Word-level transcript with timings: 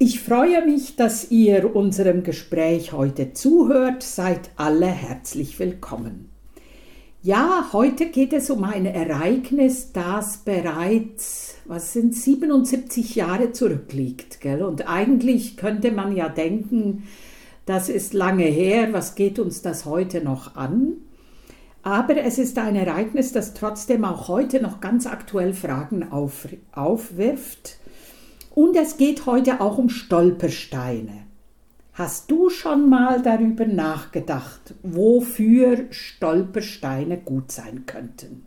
Ich 0.00 0.20
freue 0.20 0.64
mich, 0.64 0.94
dass 0.94 1.32
ihr 1.32 1.74
unserem 1.74 2.22
Gespräch 2.22 2.92
heute 2.92 3.32
zuhört. 3.32 4.04
Seid 4.04 4.50
alle 4.54 4.86
herzlich 4.86 5.58
willkommen. 5.58 6.30
Ja, 7.20 7.70
heute 7.72 8.06
geht 8.06 8.32
es 8.32 8.48
um 8.48 8.62
ein 8.62 8.86
Ereignis, 8.86 9.90
das 9.90 10.36
bereits, 10.36 11.56
was 11.64 11.94
sind 11.94 12.14
77 12.14 13.16
Jahre 13.16 13.50
zurückliegt, 13.50 14.40
gell? 14.40 14.62
Und 14.62 14.88
eigentlich 14.88 15.56
könnte 15.56 15.90
man 15.90 16.14
ja 16.14 16.28
denken, 16.28 17.02
das 17.66 17.88
ist 17.88 18.14
lange 18.14 18.44
her, 18.44 18.92
was 18.92 19.16
geht 19.16 19.40
uns 19.40 19.62
das 19.62 19.84
heute 19.84 20.22
noch 20.22 20.54
an? 20.54 20.92
Aber 21.82 22.16
es 22.18 22.38
ist 22.38 22.56
ein 22.58 22.76
Ereignis, 22.76 23.32
das 23.32 23.52
trotzdem 23.52 24.04
auch 24.04 24.28
heute 24.28 24.62
noch 24.62 24.80
ganz 24.80 25.08
aktuell 25.08 25.54
Fragen 25.54 26.04
auf, 26.12 26.46
aufwirft 26.70 27.78
und 28.58 28.74
es 28.74 28.96
geht 28.96 29.24
heute 29.24 29.60
auch 29.60 29.78
um 29.78 29.88
Stolpersteine. 29.88 31.26
Hast 31.92 32.28
du 32.28 32.50
schon 32.50 32.90
mal 32.90 33.22
darüber 33.22 33.64
nachgedacht, 33.64 34.74
wofür 34.82 35.86
Stolpersteine 35.90 37.18
gut 37.18 37.52
sein 37.52 37.86
könnten? 37.86 38.42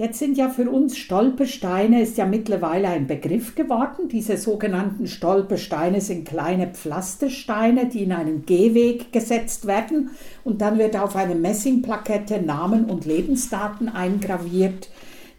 Jetzt 0.00 0.18
sind 0.18 0.38
ja 0.38 0.48
für 0.48 0.70
uns 0.70 0.96
Stolpersteine, 0.96 2.00
ist 2.00 2.16
ja 2.16 2.24
mittlerweile 2.24 2.88
ein 2.88 3.06
Begriff 3.06 3.54
geworden. 3.54 4.08
Diese 4.08 4.38
sogenannten 4.38 5.06
Stolpersteine 5.06 6.00
sind 6.00 6.26
kleine 6.26 6.68
Pflastersteine, 6.68 7.84
die 7.84 8.04
in 8.04 8.12
einen 8.12 8.46
Gehweg 8.46 9.12
gesetzt 9.12 9.66
werden 9.66 10.12
und 10.42 10.62
dann 10.62 10.78
wird 10.78 10.96
auf 10.96 11.16
eine 11.16 11.34
Messingplakette 11.34 12.40
Namen 12.40 12.86
und 12.86 13.04
Lebensdaten 13.04 13.90
eingraviert. 13.90 14.88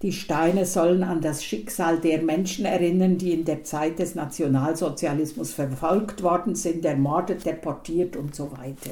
Die 0.03 0.11
Steine 0.11 0.67
sollen 0.67 1.01
an 1.01 1.21
das 1.21 1.43
Schicksal 1.43 1.97
der 1.97 2.21
Menschen 2.21 2.65
erinnern, 2.65 3.17
die 3.17 3.33
in 3.33 3.45
der 3.45 3.63
Zeit 3.63 3.97
des 3.97 4.13
Nationalsozialismus 4.13 5.53
verfolgt 5.53 6.21
worden 6.21 6.53
sind, 6.53 6.85
ermordet, 6.85 7.47
deportiert 7.47 8.15
und 8.15 8.35
so 8.35 8.51
weiter. 8.51 8.91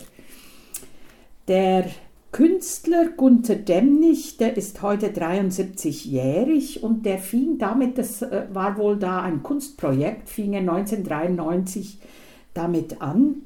Der 1.48 1.86
Künstler 2.32 3.10
Gunther 3.18 3.56
Demnig, 3.56 4.38
der 4.38 4.56
ist 4.56 4.84
heute 4.84 5.08
73-jährig 5.08 6.84
und 6.84 7.06
der 7.06 7.18
fing 7.18 7.58
damit, 7.58 7.98
das 7.98 8.22
äh, 8.22 8.46
war 8.54 8.78
wohl 8.78 8.98
da 8.98 9.24
ein 9.24 9.42
Kunstprojekt, 9.42 10.30
fing 10.30 10.54
er 10.54 10.60
1993 10.60 11.98
damit 12.54 13.02
an. 13.02 13.42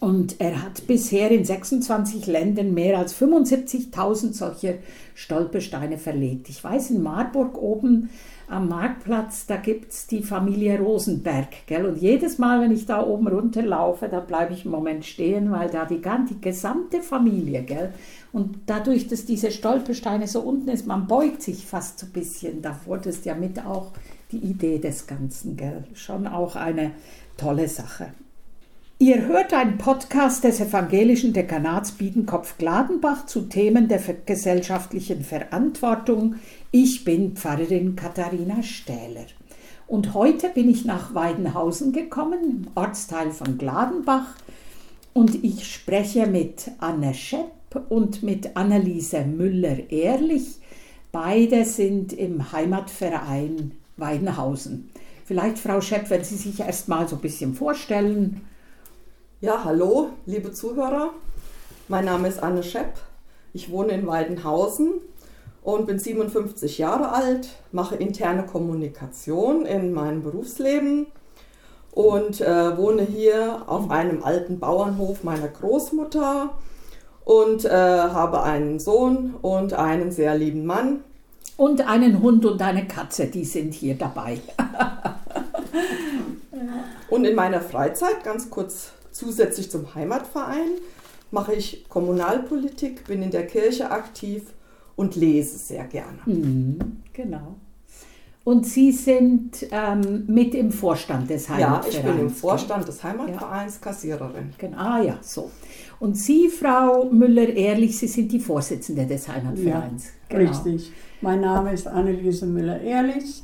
Und 0.00 0.40
er 0.40 0.62
hat 0.62 0.86
bisher 0.86 1.30
in 1.30 1.44
26 1.44 2.26
Ländern 2.26 2.72
mehr 2.72 2.98
als 2.98 3.14
75.000 3.14 4.32
solcher 4.32 4.74
Stolpersteine 5.14 5.98
verlegt. 5.98 6.48
Ich 6.48 6.64
weiß, 6.64 6.90
in 6.90 7.02
Marburg 7.02 7.58
oben 7.58 8.08
am 8.50 8.68
Marktplatz, 8.68 9.46
da 9.46 9.56
gibt 9.56 9.92
es 9.92 10.06
die 10.06 10.22
Familie 10.22 10.78
Rosenberg. 10.78 11.48
Gell? 11.66 11.86
Und 11.86 11.98
jedes 11.98 12.38
Mal, 12.38 12.60
wenn 12.60 12.72
ich 12.72 12.84
da 12.84 13.04
oben 13.04 13.28
runterlaufe, 13.28 14.08
da 14.08 14.20
bleibe 14.20 14.52
ich 14.52 14.64
einen 14.64 14.72
Moment 14.72 15.04
stehen, 15.04 15.50
weil 15.52 15.70
da 15.70 15.84
die, 15.84 16.02
die 16.28 16.40
gesamte 16.40 17.00
Familie, 17.00 17.62
gell? 17.62 17.92
und 18.32 18.58
dadurch, 18.66 19.08
dass 19.08 19.24
diese 19.24 19.50
Stolpersteine 19.50 20.26
so 20.26 20.40
unten 20.40 20.68
ist, 20.68 20.86
man 20.86 21.06
beugt 21.06 21.42
sich 21.42 21.66
fast 21.66 21.98
so 21.98 22.06
ein 22.06 22.12
bisschen 22.12 22.62
davor. 22.62 22.98
Das 22.98 23.16
ist 23.16 23.24
ja 23.24 23.34
mit 23.34 23.64
auch 23.64 23.92
die 24.30 24.38
Idee 24.38 24.78
des 24.78 25.06
Ganzen. 25.06 25.56
Gell? 25.56 25.84
Schon 25.94 26.26
auch 26.26 26.56
eine 26.56 26.92
tolle 27.36 27.68
Sache. 27.68 28.12
Ihr 29.02 29.26
hört 29.28 29.54
einen 29.54 29.78
Podcast 29.78 30.44
des 30.44 30.60
evangelischen 30.60 31.32
Dekanats 31.32 31.92
Biedenkopf-Gladenbach 31.92 33.24
zu 33.24 33.48
Themen 33.48 33.88
der 33.88 33.98
gesellschaftlichen 34.26 35.24
Verantwortung. 35.24 36.34
Ich 36.70 37.02
bin 37.02 37.34
Pfarrerin 37.34 37.96
Katharina 37.96 38.62
Stähler. 38.62 39.24
Und 39.86 40.12
heute 40.12 40.50
bin 40.50 40.68
ich 40.68 40.84
nach 40.84 41.14
Weidenhausen 41.14 41.94
gekommen, 41.94 42.40
im 42.44 42.66
Ortsteil 42.74 43.30
von 43.30 43.56
Gladenbach. 43.56 44.34
Und 45.14 45.44
ich 45.44 45.66
spreche 45.72 46.26
mit 46.26 46.70
Anne 46.78 47.14
Schepp 47.14 47.86
und 47.88 48.22
mit 48.22 48.54
Anneliese 48.54 49.24
Müller-Ehrlich. 49.24 50.58
Beide 51.10 51.64
sind 51.64 52.12
im 52.12 52.52
Heimatverein 52.52 53.72
Weidenhausen. 53.96 54.90
Vielleicht, 55.24 55.58
Frau 55.58 55.80
Schepp, 55.80 56.10
wenn 56.10 56.22
Sie 56.22 56.36
sich 56.36 56.60
erst 56.60 56.88
mal 56.88 57.08
so 57.08 57.16
ein 57.16 57.22
bisschen 57.22 57.54
vorstellen. 57.54 58.42
Ja, 59.42 59.64
hallo, 59.64 60.10
liebe 60.26 60.52
Zuhörer. 60.52 61.14
Mein 61.88 62.04
Name 62.04 62.28
ist 62.28 62.42
Anne 62.42 62.62
Schepp. 62.62 62.98
Ich 63.54 63.70
wohne 63.70 63.92
in 63.92 64.06
Weidenhausen 64.06 64.92
und 65.62 65.86
bin 65.86 65.98
57 65.98 66.76
Jahre 66.76 67.12
alt, 67.12 67.48
mache 67.72 67.96
interne 67.96 68.44
Kommunikation 68.44 69.64
in 69.64 69.94
meinem 69.94 70.22
Berufsleben 70.22 71.06
und 71.92 72.42
äh, 72.42 72.76
wohne 72.76 73.00
hier 73.00 73.62
auf 73.66 73.90
einem 73.90 74.22
alten 74.22 74.60
Bauernhof 74.60 75.24
meiner 75.24 75.48
Großmutter 75.48 76.50
und 77.24 77.64
äh, 77.64 77.70
habe 77.70 78.42
einen 78.42 78.78
Sohn 78.78 79.36
und 79.40 79.72
einen 79.72 80.10
sehr 80.12 80.34
lieben 80.34 80.66
Mann. 80.66 81.02
Und 81.56 81.88
einen 81.88 82.20
Hund 82.20 82.44
und 82.44 82.60
eine 82.60 82.86
Katze, 82.86 83.28
die 83.28 83.46
sind 83.46 83.72
hier 83.72 83.94
dabei. 83.94 84.38
und 87.08 87.24
in 87.24 87.34
meiner 87.34 87.62
Freizeit, 87.62 88.22
ganz 88.22 88.50
kurz 88.50 88.92
Zusätzlich 89.20 89.70
zum 89.70 89.94
Heimatverein 89.94 90.70
mache 91.30 91.52
ich 91.52 91.86
Kommunalpolitik, 91.90 93.04
bin 93.04 93.22
in 93.22 93.30
der 93.30 93.46
Kirche 93.46 93.90
aktiv 93.90 94.44
und 94.96 95.14
lese 95.14 95.58
sehr 95.58 95.84
gerne. 95.84 96.20
Mhm, 96.24 96.78
genau. 97.12 97.56
Und 98.44 98.66
Sie 98.66 98.92
sind 98.92 99.66
ähm, 99.72 100.24
mit 100.26 100.54
im 100.54 100.72
Vorstand 100.72 101.28
des 101.28 101.50
Heimatvereins? 101.50 101.94
Ja, 101.94 102.00
ich 102.00 102.06
bin 102.06 102.18
im 102.18 102.30
Vorstand 102.30 102.88
des 102.88 103.04
Heimatvereins, 103.04 103.74
ja. 103.74 103.80
Kassiererin. 103.82 104.54
Genau. 104.56 104.78
Ah 104.78 105.02
ja, 105.02 105.18
so. 105.20 105.50
Und 105.98 106.16
Sie, 106.16 106.48
Frau 106.48 107.04
Müller-Ehrlich, 107.04 107.98
Sie 107.98 108.08
sind 108.08 108.32
die 108.32 108.40
Vorsitzende 108.40 109.06
des 109.06 109.28
Heimatvereins. 109.28 110.06
Ja, 110.30 110.38
genau. 110.38 110.50
richtig. 110.50 110.92
Mein 111.20 111.42
Name 111.42 111.74
ist 111.74 111.86
Anneliese 111.86 112.46
Müller-Ehrlich. 112.46 113.42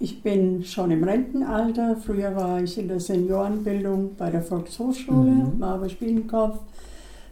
Ich 0.00 0.22
bin 0.22 0.62
schon 0.64 0.92
im 0.92 1.02
Rentenalter. 1.02 1.96
Früher 1.96 2.34
war 2.36 2.62
ich 2.62 2.78
in 2.78 2.88
der 2.88 3.00
Seniorenbildung 3.00 4.14
bei 4.16 4.30
der 4.30 4.42
Volkshochschule, 4.42 5.30
mhm. 5.30 5.58
Marburg-Biedenkopf. 5.58 6.60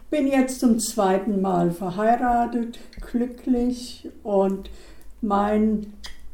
Bin 0.09 0.27
jetzt 0.27 0.59
zum 0.59 0.79
zweiten 0.79 1.41
Mal 1.41 1.71
verheiratet, 1.71 2.79
glücklich 3.11 4.09
und 4.23 4.69
mein 5.21 5.87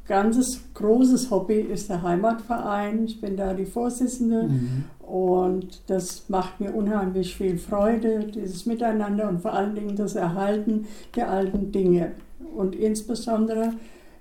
ganzes 0.08 0.62
großes 0.74 1.32
Hobby 1.32 1.60
ist 1.60 1.90
der 1.90 2.02
Heimatverein. 2.02 3.06
Ich 3.06 3.22
bin 3.22 3.38
da 3.38 3.54
die 3.54 3.66
Vorsitzende 3.66 4.44
mhm. 4.44 4.84
und 5.00 5.82
das 5.88 6.30
macht 6.30 6.60
mir 6.60 6.74
unheimlich 6.74 7.36
viel 7.36 7.58
Freude, 7.58 8.26
dieses 8.26 8.66
Miteinander 8.66 9.30
und 9.30 9.42
vor 9.42 9.54
allen 9.54 9.76
Dingen 9.76 9.96
das 9.96 10.16
Erhalten 10.16 10.88
der 11.16 11.30
alten 11.30 11.72
Dinge. 11.72 12.12
Und 12.56 12.76
insbesondere 12.76 13.74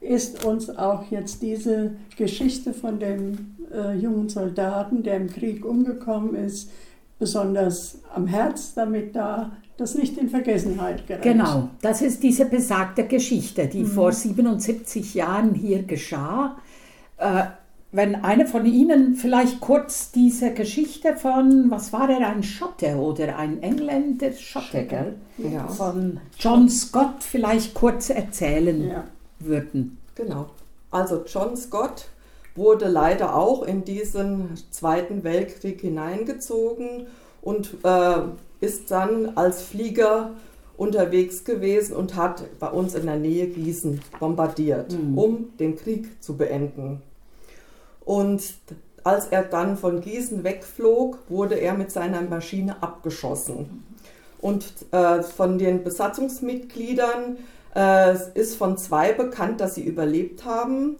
ist 0.02 0.44
uns 0.44 0.68
auch 0.76 1.04
jetzt 1.10 1.42
diese 1.42 1.92
Geschichte 2.16 2.74
von 2.74 2.98
dem 2.98 3.56
äh, 3.72 3.96
jungen 3.96 4.28
Soldaten, 4.28 5.02
der 5.02 5.16
im 5.16 5.28
Krieg 5.28 5.64
umgekommen 5.64 6.34
ist, 6.34 6.70
besonders 7.18 8.00
am 8.14 8.26
Herz, 8.26 8.74
damit 8.74 9.14
da 9.14 9.52
das 9.76 9.94
nicht 9.94 10.18
in 10.18 10.28
Vergessenheit 10.28 11.06
gerät. 11.06 11.22
Genau, 11.22 11.68
das 11.80 12.02
ist 12.02 12.22
diese 12.22 12.44
besagte 12.46 13.04
Geschichte, 13.04 13.68
die 13.68 13.84
mhm. 13.84 13.86
vor 13.86 14.12
77 14.12 15.14
Jahren 15.14 15.54
hier 15.54 15.84
geschah. 15.84 16.56
Äh, 17.16 17.44
wenn 17.94 18.16
einer 18.16 18.46
von 18.46 18.64
Ihnen 18.64 19.16
vielleicht 19.16 19.60
kurz 19.60 20.12
diese 20.12 20.52
Geschichte 20.52 21.14
von, 21.14 21.70
was 21.70 21.92
war 21.92 22.08
er, 22.08 22.26
ein 22.26 22.42
Schotte 22.42 22.96
oder 22.96 23.36
ein 23.36 23.62
Engländer, 23.62 24.32
Schotte, 24.32 24.86
gell? 24.86 25.14
Ja. 25.36 25.68
Von 25.68 26.18
John 26.38 26.70
Scott 26.70 27.22
vielleicht 27.22 27.74
kurz 27.74 28.08
erzählen 28.08 28.88
ja 28.88 29.04
würden. 29.44 29.98
Genau. 30.14 30.50
Also 30.90 31.24
John 31.26 31.56
Scott 31.56 32.06
wurde 32.54 32.88
leider 32.88 33.34
auch 33.34 33.62
in 33.62 33.84
diesen 33.84 34.56
Zweiten 34.70 35.24
Weltkrieg 35.24 35.80
hineingezogen 35.80 37.06
und 37.40 37.76
äh, 37.82 38.16
ist 38.60 38.90
dann 38.90 39.36
als 39.36 39.62
Flieger 39.62 40.32
unterwegs 40.76 41.44
gewesen 41.44 41.96
und 41.96 42.16
hat 42.16 42.44
bei 42.58 42.68
uns 42.68 42.94
in 42.94 43.06
der 43.06 43.16
Nähe 43.16 43.46
Gießen 43.46 44.00
bombardiert, 44.18 44.92
mhm. 44.92 45.18
um 45.18 45.48
den 45.58 45.76
Krieg 45.76 46.22
zu 46.22 46.36
beenden. 46.36 47.02
Und 48.04 48.42
als 49.04 49.26
er 49.26 49.42
dann 49.42 49.76
von 49.76 50.00
Gießen 50.00 50.44
wegflog, 50.44 51.18
wurde 51.28 51.56
er 51.56 51.74
mit 51.74 51.90
seiner 51.90 52.20
Maschine 52.22 52.82
abgeschossen. 52.82 53.84
Und 54.40 54.66
äh, 54.90 55.22
von 55.22 55.58
den 55.58 55.84
Besatzungsmitgliedern 55.84 57.38
es 57.80 58.28
ist 58.28 58.56
von 58.56 58.76
zwei 58.76 59.12
bekannt, 59.12 59.60
dass 59.60 59.74
sie 59.74 59.84
überlebt 59.84 60.44
haben. 60.44 60.96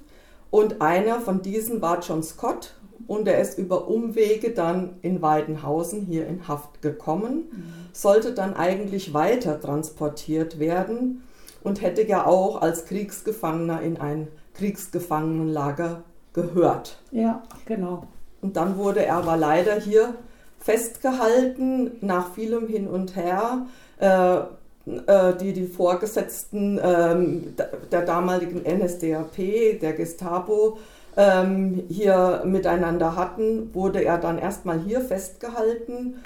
Und 0.51 0.83
einer 0.83 1.21
von 1.21 1.43
diesen 1.43 1.81
war 1.81 2.01
John 2.01 2.23
Scott 2.23 2.75
und 3.07 3.27
er 3.27 3.41
ist 3.41 3.59
über 3.59 3.89
Umwege 3.89 4.51
dann 4.51 4.97
in 5.03 5.23
Weidenhausen 5.23 6.03
hier 6.03 6.27
in 6.27 6.47
Haft 6.49 6.83
gekommen, 6.83 7.89
sollte 7.93 8.33
dann 8.33 8.55
eigentlich 8.55 9.15
weiter 9.15 9.61
transportiert 9.61 10.59
werden 10.59 11.23
und 11.63 11.83
hätte 11.83 12.07
ja 12.07 12.27
auch 12.27 12.61
als 12.61 12.85
Kriegsgefangener 12.85 13.81
in 13.83 13.99
ein 13.99 14.29
Kriegsgefangenenlager 14.55 16.03
gehört. 16.33 16.99
Ja, 17.11 17.43
genau. 17.67 18.07
Und 18.41 18.57
dann 18.57 18.77
wurde 18.77 19.05
er 19.05 19.17
aber 19.17 19.37
leider 19.37 19.81
hier 19.81 20.15
festgehalten 20.59 21.93
nach 22.01 22.35
vielem 22.35 22.67
Hin 22.69 22.89
und 22.89 23.17
Her. 23.17 23.67
Äh, 23.99 24.07
äh, 24.07 24.43
die 24.85 25.53
die 25.53 25.67
Vorgesetzten 25.67 26.81
ähm, 26.83 27.55
der 27.93 28.03
damaligen 28.03 28.63
NSDAP, 28.63 29.79
der 29.81 29.93
Gestapo, 29.93 30.79
ähm, 31.17 31.85
hier 31.89 32.43
miteinander 32.45 33.17
hatten, 33.17 33.75
wurde 33.75 34.05
er 34.05 34.19
dann 34.19 34.39
erstmal 34.39 34.81
hier 34.81 35.01
festgehalten. 35.01 36.23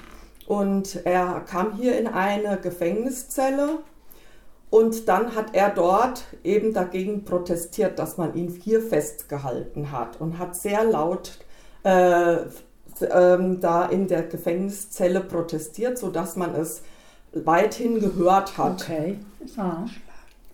Und 0.47 1.05
er 1.05 1.41
kam 1.41 1.73
hier 1.75 1.99
in 1.99 2.07
eine 2.07 2.57
Gefängniszelle. 2.57 3.79
Und 4.69 5.07
dann 5.07 5.35
hat 5.35 5.53
er 5.53 5.69
dort 5.69 6.23
eben 6.43 6.73
dagegen 6.73 7.23
protestiert, 7.23 7.99
dass 7.99 8.17
man 8.17 8.33
ihn 8.35 8.49
hier 8.49 8.81
festgehalten 8.81 9.91
hat 9.91 10.19
und 10.19 10.39
hat 10.39 10.55
sehr 10.55 10.83
laut 10.83 11.39
äh, 11.83 12.37
ähm, 13.09 13.61
da 13.61 13.85
in 13.85 14.07
der 14.07 14.23
Gefängniszelle 14.23 15.21
protestiert, 15.21 15.97
sodass 15.97 16.35
man 16.35 16.53
es 16.55 16.81
weithin 17.45 17.99
gehört 17.99 18.57
hat. 18.57 18.83
Okay. 18.83 19.17
Ah. 19.57 19.85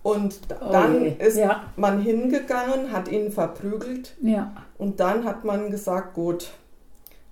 Und 0.04 0.40
dann 0.70 1.02
oh 1.02 1.22
ist 1.24 1.38
ja. 1.38 1.64
man 1.76 2.02
hingegangen, 2.02 2.92
hat 2.92 3.10
ihn 3.10 3.32
verprügelt 3.32 4.14
ja. 4.20 4.52
und 4.76 5.00
dann 5.00 5.24
hat 5.24 5.46
man 5.46 5.70
gesagt, 5.70 6.12
gut, 6.12 6.50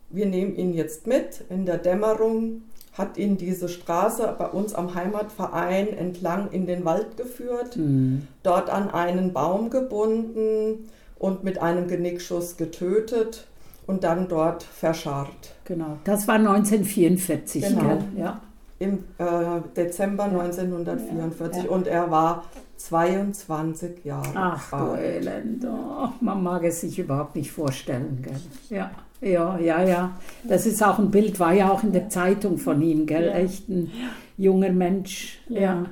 wir 0.08 0.24
nehmen 0.24 0.56
ihn 0.56 0.72
jetzt 0.72 1.06
mit 1.06 1.44
in 1.50 1.66
der 1.66 1.76
Dämmerung, 1.76 2.62
hat 2.94 3.18
ihn 3.18 3.36
diese 3.36 3.68
Straße 3.68 4.34
bei 4.38 4.46
uns 4.46 4.74
am 4.74 4.94
Heimatverein 4.94 5.88
entlang 5.88 6.50
in 6.50 6.64
den 6.64 6.86
Wald 6.86 7.18
geführt, 7.18 7.76
mhm. 7.76 8.26
dort 8.42 8.70
an 8.70 8.90
einen 8.90 9.34
Baum 9.34 9.68
gebunden 9.68 10.88
und 11.18 11.44
mit 11.44 11.60
einem 11.60 11.88
Genickschuss 11.88 12.56
getötet 12.56 13.46
und 13.86 14.02
dann 14.02 14.28
dort 14.28 14.62
verscharrt. 14.62 15.54
Genau, 15.66 15.98
das 16.04 16.26
war 16.26 16.36
1944, 16.36 17.62
genau. 17.62 17.80
Gell? 17.82 18.04
ja 18.16 18.40
im 18.82 19.04
äh, 19.18 19.60
Dezember 19.76 20.24
1944 20.24 21.64
ja. 21.64 21.70
und 21.70 21.86
er 21.86 22.10
war 22.10 22.44
22 22.76 24.04
Jahre 24.04 24.32
Ach 24.34 24.72
alt. 24.72 24.98
du 24.98 25.02
Elend, 25.02 25.64
oh, 25.64 26.08
man 26.20 26.42
mag 26.42 26.64
es 26.64 26.80
sich 26.80 26.98
überhaupt 26.98 27.36
nicht 27.36 27.52
vorstellen. 27.52 28.18
Gell? 28.22 28.76
Ja, 28.76 28.90
ja, 29.20 29.58
ja, 29.58 29.82
ja. 29.84 30.10
Das 30.42 30.66
ist 30.66 30.82
auch 30.82 30.98
ein 30.98 31.10
Bild, 31.12 31.38
war 31.38 31.52
ja 31.52 31.70
auch 31.70 31.84
in 31.84 31.92
der 31.92 32.08
Zeitung 32.08 32.58
von 32.58 32.82
ihm, 32.82 33.06
gell? 33.06 33.26
Ja. 33.26 33.34
Echt 33.34 33.68
ein 33.68 33.90
junger 34.36 34.72
Mensch. 34.72 35.40
Ja. 35.48 35.60
ja. 35.60 35.86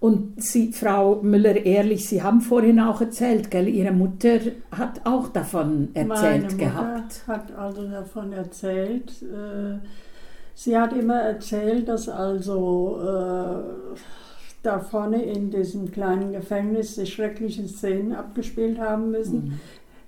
Und 0.00 0.42
Sie, 0.42 0.72
Frau 0.72 1.20
Müller-Ehrlich, 1.22 2.08
Sie 2.08 2.22
haben 2.22 2.40
vorhin 2.40 2.80
auch 2.80 3.00
erzählt, 3.00 3.50
gell? 3.50 3.68
Ihre 3.68 3.92
Mutter 3.92 4.38
hat 4.70 5.02
auch 5.04 5.28
davon 5.28 5.88
erzählt 5.92 6.08
Meine 6.08 6.42
Mutter 6.44 6.56
gehabt. 6.56 7.24
hat 7.26 7.52
also 7.54 7.86
davon 7.86 8.32
erzählt. 8.32 9.12
Äh, 9.22 9.78
Sie 10.58 10.76
hat 10.76 10.92
immer 10.92 11.20
erzählt, 11.20 11.88
dass 11.88 12.08
also 12.08 12.98
äh, 13.00 13.96
da 14.64 14.80
vorne 14.80 15.22
in 15.22 15.52
diesem 15.52 15.92
kleinen 15.92 16.32
Gefängnis 16.32 16.96
sich 16.96 17.14
schreckliche 17.14 17.68
Szenen 17.68 18.12
abgespielt 18.12 18.80
haben 18.80 19.12
müssen, 19.12 19.44
mhm. 19.44 19.60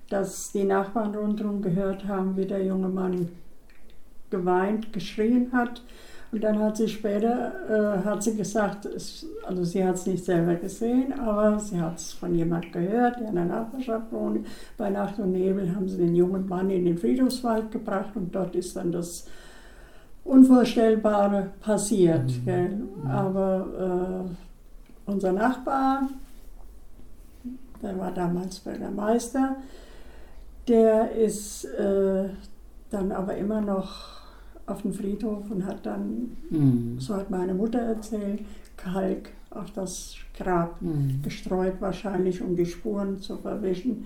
dass 0.09 0.51
die 0.51 0.65
Nachbarn 0.65 1.15
rundherum 1.15 1.61
gehört 1.61 2.05
haben, 2.05 2.35
wie 2.35 2.43
der 2.43 2.65
junge 2.65 2.89
Mann 2.89 3.29
geweint, 4.29 4.91
geschrien 4.91 5.53
hat. 5.53 5.83
Und 6.33 6.43
dann 6.43 6.59
hat 6.59 6.75
sie 6.75 6.89
später, 6.89 7.53
äh, 7.69 8.03
hat 8.03 8.21
sie 8.21 8.35
gesagt, 8.35 8.83
es, 8.85 9.25
also 9.47 9.63
sie 9.63 9.85
hat 9.85 9.95
es 9.95 10.05
nicht 10.05 10.25
selber 10.25 10.55
gesehen, 10.55 11.17
aber 11.17 11.59
sie 11.59 11.79
hat 11.79 11.97
es 11.97 12.11
von 12.11 12.35
jemand 12.35 12.73
gehört, 12.73 13.21
der 13.21 13.29
in 13.29 13.35
der 13.35 13.45
Nachbarschaft 13.45 14.11
wohnt. 14.11 14.45
Bei 14.77 14.89
Nacht 14.89 15.17
und 15.17 15.31
Nebel 15.31 15.73
haben 15.73 15.87
sie 15.87 15.97
den 15.97 16.13
jungen 16.13 16.49
Mann 16.49 16.69
in 16.69 16.83
den 16.83 16.97
Friedhofswald 16.97 17.71
gebracht 17.71 18.11
und 18.15 18.35
dort 18.35 18.53
ist 18.53 18.75
dann 18.75 18.91
das 18.91 19.27
Unvorstellbare 20.23 21.51
passiert. 21.61 22.31
Mhm. 22.45 23.09
Aber 23.09 24.27
äh, 24.27 25.09
unser 25.11 25.31
Nachbar, 25.31 26.09
der 27.81 27.97
war 27.97 28.11
damals 28.11 28.59
Bürgermeister, 28.59 29.57
der 30.67 31.11
ist 31.11 31.65
äh, 31.65 32.29
dann 32.89 33.11
aber 33.11 33.35
immer 33.35 33.61
noch 33.61 34.21
auf 34.67 34.83
dem 34.83 34.93
Friedhof 34.93 35.49
und 35.49 35.65
hat 35.65 35.85
dann, 35.85 36.37
mhm. 36.49 36.99
so 36.99 37.15
hat 37.15 37.29
meine 37.29 37.53
Mutter 37.53 37.79
erzählt, 37.79 38.41
Kalk 38.77 39.31
auf 39.49 39.71
das 39.71 40.15
Grab 40.37 40.81
mhm. 40.81 41.21
gestreut, 41.23 41.75
wahrscheinlich 41.79 42.41
um 42.41 42.55
die 42.55 42.65
Spuren 42.65 43.19
zu 43.19 43.37
verwischen. 43.37 44.05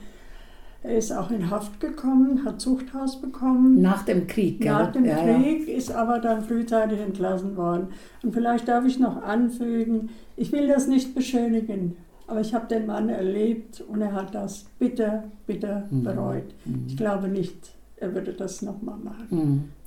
Er 0.85 0.99
ist 0.99 1.11
auch 1.11 1.31
in 1.31 1.49
Haft 1.49 1.79
gekommen, 1.79 2.45
hat 2.45 2.61
Zuchthaus 2.61 3.19
bekommen. 3.19 3.81
Nach 3.81 4.03
dem 4.03 4.27
Krieg, 4.27 4.61
gell? 4.61 4.71
Nach 4.71 4.91
dem 4.91 5.03
ja, 5.03 5.15
Krieg, 5.15 5.67
ja. 5.67 5.73
ist 5.73 5.91
aber 5.91 6.19
dann 6.19 6.43
frühzeitig 6.43 6.99
entlassen 6.99 7.57
worden. 7.57 7.87
Und 8.21 8.33
vielleicht 8.33 8.67
darf 8.67 8.85
ich 8.85 8.99
noch 8.99 9.23
anfügen, 9.23 10.09
ich 10.37 10.51
will 10.51 10.67
das 10.67 10.87
nicht 10.87 11.15
beschönigen, 11.15 11.97
aber 12.27 12.41
ich 12.41 12.53
habe 12.53 12.67
den 12.67 12.85
Mann 12.85 13.09
erlebt 13.09 13.81
und 13.87 13.99
er 13.99 14.13
hat 14.13 14.35
das 14.35 14.65
bitter, 14.77 15.23
bitter 15.47 15.85
mhm. 15.89 16.03
bereut. 16.03 16.53
Mhm. 16.65 16.83
Ich 16.87 16.97
glaube 16.97 17.29
nicht, 17.29 17.71
er 17.97 18.13
würde 18.13 18.33
das 18.33 18.61
nochmal 18.61 18.99
machen. 18.99 19.27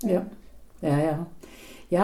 Mhm. 0.03 0.09
Ja. 0.09 0.27
ja, 0.83 0.89
ja. 0.89 0.99
Ja, 0.99 1.27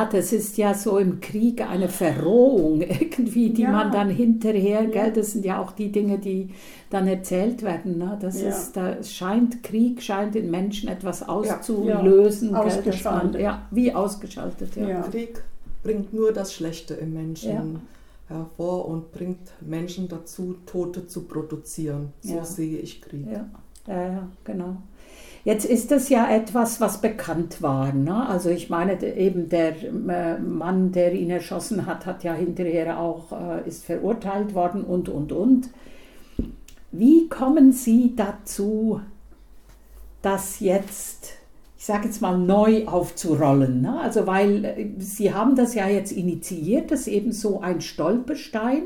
das 0.06 0.32
ist 0.32 0.56
ja 0.56 0.72
so 0.72 0.96
im 0.98 1.20
Krieg 1.20 1.60
eine 1.60 1.88
Verrohung 1.88 2.80
irgendwie, 2.80 3.50
die 3.50 3.62
ja. 3.62 3.70
man 3.70 3.92
dann 3.92 4.08
hinterher, 4.08 4.82
ja. 4.82 4.90
gell, 4.90 5.12
das 5.12 5.32
sind 5.32 5.44
ja 5.44 5.60
auch 5.60 5.72
die 5.72 5.92
Dinge, 5.92 6.18
die 6.18 6.50
dann 6.88 7.06
erzählt 7.06 7.62
werden. 7.62 7.98
Ne? 7.98 8.18
Das 8.20 8.40
ja. 8.40 8.48
ist, 8.48 8.76
da 8.76 9.02
scheint 9.02 9.62
Krieg, 9.62 10.02
scheint 10.02 10.36
in 10.36 10.50
Menschen 10.50 10.88
etwas 10.88 11.28
auszulösen. 11.28 12.52
Ja. 12.52 12.62
Ausgeschaltet. 12.62 13.32
Man, 13.32 13.40
ja, 13.40 13.66
wie 13.70 13.92
ausgeschaltet, 13.92 14.76
ja. 14.76 15.02
Krieg 15.02 15.42
bringt 15.82 16.14
nur 16.14 16.32
das 16.32 16.54
Schlechte 16.54 16.94
im 16.94 17.12
Menschen 17.12 17.82
hervor 18.28 18.86
und 18.88 19.12
bringt 19.12 19.52
Menschen 19.60 20.08
dazu, 20.08 20.56
Tote 20.64 21.06
zu 21.06 21.24
produzieren. 21.24 22.12
So 22.22 22.42
sehe 22.42 22.78
ich 22.78 23.02
Krieg. 23.02 23.26
Ja, 23.30 23.46
ja, 23.86 24.02
ja 24.06 24.28
genau. 24.44 24.78
Jetzt 25.44 25.66
ist 25.66 25.90
das 25.90 26.08
ja 26.08 26.30
etwas, 26.30 26.80
was 26.80 27.02
bekannt 27.02 27.60
war. 27.60 27.92
Ne? 27.92 28.26
Also 28.26 28.48
ich 28.48 28.70
meine, 28.70 29.02
eben 29.14 29.50
der 29.50 29.74
äh, 29.82 30.38
Mann, 30.38 30.90
der 30.92 31.12
ihn 31.12 31.28
erschossen 31.28 31.84
hat, 31.84 32.06
hat 32.06 32.24
ja 32.24 32.32
hinterher 32.32 32.98
auch, 32.98 33.30
äh, 33.32 33.68
ist 33.68 33.84
verurteilt 33.84 34.54
worden 34.54 34.82
und, 34.82 35.10
und, 35.10 35.32
und. 35.32 35.68
Wie 36.92 37.28
kommen 37.28 37.72
Sie 37.72 38.14
dazu, 38.16 39.00
das 40.22 40.60
jetzt, 40.60 41.32
ich 41.76 41.84
sage 41.84 42.06
jetzt 42.06 42.22
mal, 42.22 42.38
neu 42.38 42.86
aufzurollen? 42.86 43.82
Ne? 43.82 44.00
Also 44.00 44.26
weil 44.26 44.64
äh, 44.64 44.86
Sie 44.96 45.34
haben 45.34 45.56
das 45.56 45.74
ja 45.74 45.86
jetzt 45.88 46.12
initiiert, 46.12 46.90
dass 46.90 47.06
eben 47.06 47.32
so 47.32 47.60
ein 47.60 47.82
Stolperstein 47.82 48.84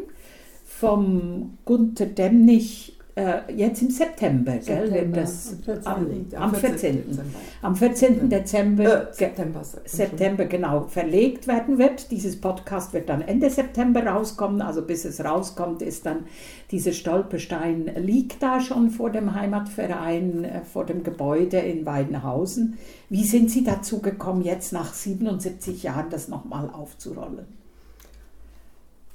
vom 0.65 1.57
Gunther 1.65 2.07
Demnig 2.07 2.98
äh, 3.19 3.53
jetzt 3.53 3.83
im 3.83 3.91
September, 3.91 4.53
September 4.61 4.89
gell, 4.91 5.11
das 5.13 5.57
am 5.85 6.07
14. 6.07 6.37
Am, 6.37 6.55
14. 6.55 7.21
Am 7.63 7.75
14. 7.75 8.29
Dezember, 8.29 9.11
äh, 9.11 9.13
September, 9.13 9.63
September, 9.85 10.45
genau, 10.45 10.83
verlegt 10.83 11.49
werden 11.49 11.79
wird. 11.79 12.13
Dieses 12.13 12.41
Podcast 12.41 12.93
wird 12.93 13.09
dann 13.09 13.23
Ende 13.23 13.51
September 13.51 14.07
rauskommen. 14.07 14.63
Also 14.63 14.83
bis 14.83 15.05
es 15.05 15.25
rauskommt, 15.25 15.83
ist 15.83 16.07
dann 16.07 16.27
dieser 16.71 16.93
Stolperstein 16.93 17.91
liegt 17.97 18.41
da 18.41 18.61
schon 18.61 18.91
vor 18.91 19.11
dem 19.11 19.35
Heimatverein, 19.35 20.45
äh, 20.45 20.61
vor 20.63 20.87
dem 20.87 21.03
Gebäude 21.03 21.59
in 21.59 21.85
Weidenhausen. 21.87 22.79
Wie 23.09 23.25
sind 23.25 23.51
Sie 23.51 23.65
dazu 23.65 24.01
gekommen, 24.01 24.43
jetzt 24.43 24.73
nach 24.73 24.95
77 24.95 25.83
Jahren 25.83 26.09
das 26.11 26.29
nochmal 26.29 26.71
aufzurollen? 26.71 27.47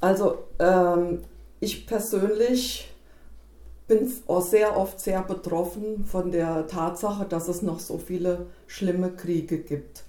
Also 0.01 0.39
ähm, 0.59 1.19
ich 1.61 1.87
persönlich 1.87 2.92
bin 3.93 4.11
auch 4.27 4.41
sehr 4.41 4.77
oft 4.77 4.99
sehr 4.99 5.21
betroffen 5.21 6.05
von 6.05 6.31
der 6.31 6.67
Tatsache, 6.67 7.25
dass 7.25 7.47
es 7.47 7.61
noch 7.61 7.79
so 7.79 7.97
viele 7.97 8.47
schlimme 8.67 9.11
Kriege 9.11 9.57
gibt. 9.57 10.03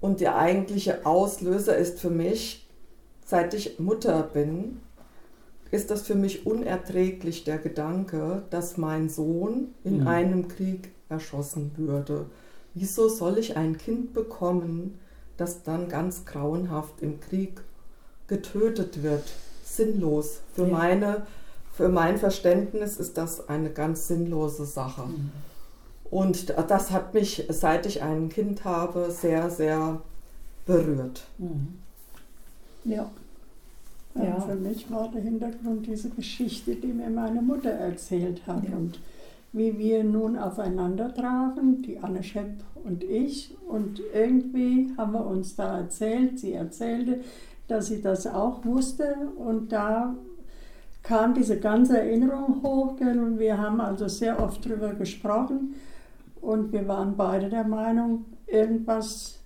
Und 0.00 0.20
der 0.20 0.36
eigentliche 0.36 1.04
Auslöser 1.04 1.76
ist 1.76 2.00
für 2.00 2.10
mich, 2.10 2.68
seit 3.24 3.54
ich 3.54 3.78
Mutter 3.78 4.22
bin, 4.22 4.80
ist 5.70 5.90
das 5.90 6.02
für 6.02 6.14
mich 6.14 6.46
unerträglich, 6.46 7.44
der 7.44 7.58
Gedanke, 7.58 8.42
dass 8.50 8.76
mein 8.76 9.08
Sohn 9.08 9.74
in 9.84 10.00
mhm. 10.00 10.08
einem 10.08 10.48
Krieg 10.48 10.90
erschossen 11.08 11.72
würde. 11.76 12.26
Wieso 12.74 13.08
soll 13.08 13.38
ich 13.38 13.56
ein 13.56 13.78
Kind 13.78 14.14
bekommen, 14.14 14.98
das 15.36 15.62
dann 15.62 15.88
ganz 15.88 16.24
grauenhaft 16.24 17.02
im 17.02 17.20
Krieg 17.20 17.60
getötet 18.26 19.02
wird? 19.02 19.24
Sinnlos. 19.64 20.40
Für 20.54 20.66
ja. 20.66 20.72
meine 20.72 21.26
für 21.80 21.88
mein 21.88 22.18
Verständnis 22.18 22.98
ist 22.98 23.16
das 23.16 23.48
eine 23.48 23.70
ganz 23.70 24.06
sinnlose 24.06 24.66
Sache. 24.66 25.04
Mhm. 25.06 25.30
Und 26.10 26.54
das 26.68 26.90
hat 26.90 27.14
mich, 27.14 27.46
seit 27.48 27.86
ich 27.86 28.02
ein 28.02 28.28
Kind 28.28 28.66
habe, 28.66 29.10
sehr, 29.10 29.48
sehr 29.48 30.02
berührt. 30.66 31.22
Mhm. 31.38 31.78
Ja. 32.84 33.10
ja. 34.14 34.40
Für 34.40 34.56
mich 34.56 34.90
war 34.90 35.08
der 35.08 35.22
Hintergrund 35.22 35.86
diese 35.86 36.10
Geschichte, 36.10 36.74
die 36.74 36.88
mir 36.88 37.08
meine 37.08 37.40
Mutter 37.40 37.70
erzählt 37.70 38.46
hat. 38.46 38.68
Ja. 38.68 38.76
Und 38.76 39.00
wie 39.54 39.78
wir 39.78 40.04
nun 40.04 40.36
aufeinander 40.36 41.14
trafen, 41.14 41.80
die 41.80 41.98
Anne 41.98 42.22
Schepp 42.22 42.62
und 42.84 43.02
ich. 43.04 43.56
Und 43.66 44.02
irgendwie 44.12 44.90
haben 44.98 45.12
wir 45.12 45.26
uns 45.26 45.56
da 45.56 45.78
erzählt, 45.78 46.40
sie 46.40 46.52
erzählte, 46.52 47.20
dass 47.68 47.86
sie 47.86 48.02
das 48.02 48.26
auch 48.26 48.66
wusste. 48.66 49.16
Und 49.38 49.72
da 49.72 50.14
kam 51.02 51.34
diese 51.34 51.58
ganze 51.58 51.98
Erinnerung 51.98 52.62
hoch 52.62 53.00
und 53.00 53.38
wir 53.38 53.58
haben 53.58 53.80
also 53.80 54.08
sehr 54.08 54.42
oft 54.42 54.64
darüber 54.64 54.94
gesprochen. 54.94 55.74
Und 56.40 56.72
wir 56.72 56.86
waren 56.88 57.16
beide 57.16 57.48
der 57.48 57.64
Meinung, 57.64 58.24
irgendwas 58.46 59.40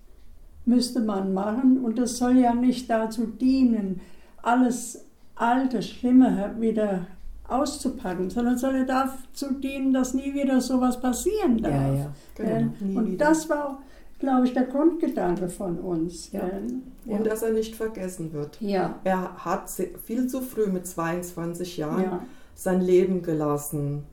müsste 0.65 1.01
man 1.01 1.33
machen. 1.33 1.83
Und 1.83 1.97
das 1.97 2.17
soll 2.17 2.37
ja 2.37 2.53
nicht 2.53 2.89
dazu 2.89 3.25
dienen, 3.25 4.01
alles 4.41 5.05
alte, 5.35 5.81
Schlimme 5.81 6.55
wieder 6.59 7.07
auszupacken, 7.47 8.29
sondern 8.29 8.57
soll 8.57 8.75
ja 8.75 8.85
dazu 8.85 9.53
dienen, 9.53 9.93
dass 9.93 10.13
nie 10.13 10.33
wieder 10.33 10.61
sowas 10.61 10.99
passieren 10.99 11.61
darf. 11.61 11.73
Ja, 11.73 11.93
ja. 11.93 12.11
Genau, 12.35 12.99
und 12.99 13.17
das 13.17 13.49
war, 13.49 13.81
glaube 14.19 14.45
ich, 14.45 14.53
der 14.53 14.63
Grundgedanke 14.63 15.49
von 15.49 15.79
uns. 15.79 16.31
Ja. 16.31 16.49
Und 17.05 17.27
dass 17.27 17.43
er 17.43 17.51
nicht 17.51 17.75
vergessen 17.75 18.33
wird. 18.33 18.59
Ja. 18.61 18.99
Er 19.03 19.45
hat 19.45 19.69
viel 20.03 20.27
zu 20.27 20.41
früh 20.41 20.67
mit 20.67 20.87
22 20.87 21.77
Jahren 21.77 22.21
sein 22.55 22.81
Leben 22.81 23.21
gelassen. 23.21 24.03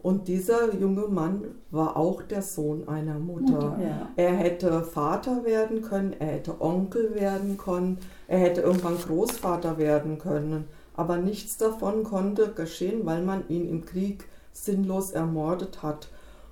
Und 0.00 0.28
dieser 0.28 0.74
junge 0.74 1.08
Mann 1.08 1.42
war 1.72 1.96
auch 1.96 2.22
der 2.22 2.42
Sohn 2.42 2.86
einer 2.88 3.18
Mutter. 3.18 3.78
Ja. 3.82 4.08
Er 4.14 4.32
hätte 4.32 4.82
Vater 4.82 5.44
werden 5.44 5.82
können, 5.82 6.14
er 6.18 6.28
hätte 6.28 6.60
Onkel 6.60 7.16
werden 7.16 7.58
können, 7.58 7.98
er 8.28 8.38
hätte 8.38 8.60
irgendwann 8.60 8.96
Großvater 8.96 9.76
werden 9.76 10.18
können. 10.18 10.66
Aber 10.94 11.18
nichts 11.18 11.56
davon 11.56 12.04
konnte 12.04 12.52
geschehen, 12.54 13.04
weil 13.04 13.22
man 13.22 13.48
ihn 13.48 13.68
im 13.68 13.84
Krieg 13.84 14.24
sinnlos 14.52 15.10
ermordet 15.10 15.82
hat. 15.82 16.08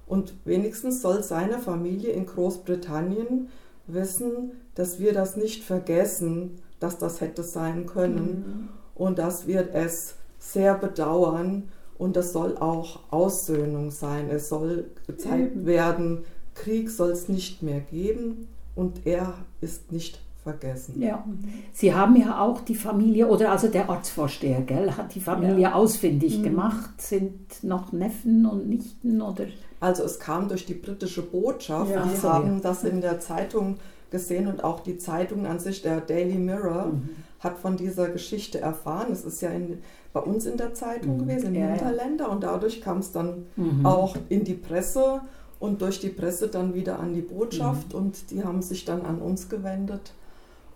Und 0.06 0.34
wenigstens 0.44 1.02
soll 1.02 1.22
seine 1.22 1.58
Familie 1.58 2.10
in 2.10 2.26
Großbritannien 2.26 3.48
wissen, 3.86 4.52
dass 4.74 5.00
wir 5.00 5.12
das 5.12 5.36
nicht 5.36 5.64
vergessen, 5.64 6.58
dass 6.80 6.98
das 6.98 7.20
hätte 7.20 7.42
sein 7.42 7.86
können. 7.86 8.26
Mhm. 8.26 8.68
Und 8.94 9.18
dass 9.18 9.46
wir 9.46 9.74
es 9.74 10.14
sehr 10.38 10.74
bedauern 10.74 11.68
und 11.98 12.16
das 12.16 12.32
soll 12.32 12.56
auch 12.58 13.00
Aussöhnung 13.10 13.90
sein. 13.90 14.30
Es 14.30 14.48
soll 14.48 14.90
gezeigt 15.06 15.66
werden, 15.66 16.24
Krieg 16.54 16.90
soll 16.90 17.10
es 17.10 17.28
nicht 17.28 17.62
mehr 17.62 17.80
geben 17.80 18.48
und 18.74 19.06
er 19.06 19.34
ist 19.60 19.92
nicht 19.92 20.20
vergessen. 20.46 21.02
Ja. 21.02 21.24
Sie 21.72 21.92
haben 21.92 22.14
ja 22.16 22.40
auch 22.40 22.60
die 22.60 22.76
Familie, 22.76 23.26
oder 23.26 23.50
also 23.50 23.66
der 23.66 23.88
Ortsvorsteher, 23.88 24.60
gell, 24.60 24.92
hat 24.92 25.14
die 25.16 25.20
Familie 25.20 25.62
ja. 25.62 25.74
ausfindig 25.74 26.38
mhm. 26.38 26.42
gemacht. 26.44 27.00
Sind 27.00 27.64
noch 27.64 27.92
Neffen 27.92 28.46
und 28.46 28.68
Nichten 28.68 29.20
oder? 29.20 29.46
Also 29.80 30.04
es 30.04 30.20
kam 30.20 30.48
durch 30.48 30.64
die 30.64 30.74
britische 30.74 31.22
Botschaft. 31.22 31.90
Ja. 31.90 32.06
Die 32.06 32.22
haben 32.22 32.62
das 32.62 32.84
in 32.84 33.00
der 33.00 33.18
Zeitung 33.18 33.78
gesehen 34.10 34.46
und 34.46 34.62
auch 34.62 34.80
die 34.80 34.98
Zeitung 34.98 35.46
an 35.46 35.58
sich, 35.58 35.82
der 35.82 36.00
Daily 36.00 36.38
Mirror, 36.38 36.86
mhm. 36.86 37.08
hat 37.40 37.58
von 37.58 37.76
dieser 37.76 38.08
Geschichte 38.08 38.60
erfahren. 38.60 39.08
Es 39.10 39.24
ist 39.24 39.42
ja 39.42 39.50
in, 39.50 39.78
bei 40.12 40.20
uns 40.20 40.46
in 40.46 40.56
der 40.56 40.74
Zeitung 40.74 41.16
mhm. 41.16 41.22
gewesen, 41.22 41.54
in 41.56 41.60
ja, 41.60 41.66
Hinterländer, 41.70 42.30
und 42.30 42.44
dadurch 42.44 42.80
kam 42.80 42.98
es 42.98 43.10
dann 43.10 43.46
mhm. 43.56 43.84
auch 43.84 44.16
in 44.28 44.44
die 44.44 44.54
Presse 44.54 45.22
und 45.58 45.82
durch 45.82 45.98
die 45.98 46.10
Presse 46.10 46.46
dann 46.46 46.72
wieder 46.74 47.00
an 47.00 47.14
die 47.14 47.22
Botschaft 47.22 47.92
mhm. 47.92 47.98
und 47.98 48.30
die 48.30 48.44
haben 48.44 48.62
sich 48.62 48.84
dann 48.84 49.02
an 49.02 49.18
uns 49.20 49.48
gewendet. 49.48 50.12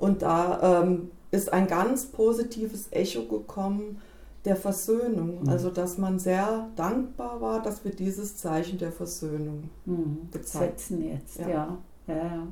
Und 0.01 0.23
da 0.23 0.83
ähm, 0.83 1.11
ist 1.31 1.53
ein 1.53 1.69
ganz 1.69 2.07
positives 2.07 2.89
Echo 2.91 3.23
gekommen 3.25 4.01
der 4.45 4.57
Versöhnung. 4.57 5.43
Mhm. 5.43 5.49
Also 5.49 5.71
dass 5.71 5.99
man 5.99 6.19
sehr 6.19 6.69
dankbar 6.75 7.41
war, 7.41 7.63
dass 7.63 7.85
wir 7.85 7.93
dieses 7.93 8.37
Zeichen 8.37 8.79
der 8.79 8.91
Versöhnung 8.91 9.65
mhm. 9.85 10.29
gezeigt 10.33 10.81
setzen 10.81 11.05
jetzt. 11.05 11.39
Ja. 11.39 11.49
Ja. 11.49 11.79
ja. 12.09 12.47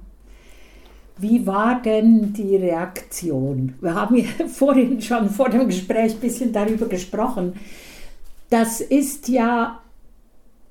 Wie 1.16 1.46
war 1.46 1.82
denn 1.82 2.32
die 2.32 2.54
Reaktion? 2.54 3.74
Wir 3.80 3.94
haben 3.94 4.16
ja 4.16 4.28
vorhin 4.48 5.00
schon 5.00 5.30
vor 5.30 5.48
dem 5.48 5.66
Gespräch 5.66 6.14
ein 6.14 6.20
bisschen 6.20 6.52
darüber 6.52 6.86
gesprochen. 6.86 7.54
Das 8.50 8.80
ist 8.80 9.28
ja 9.28 9.80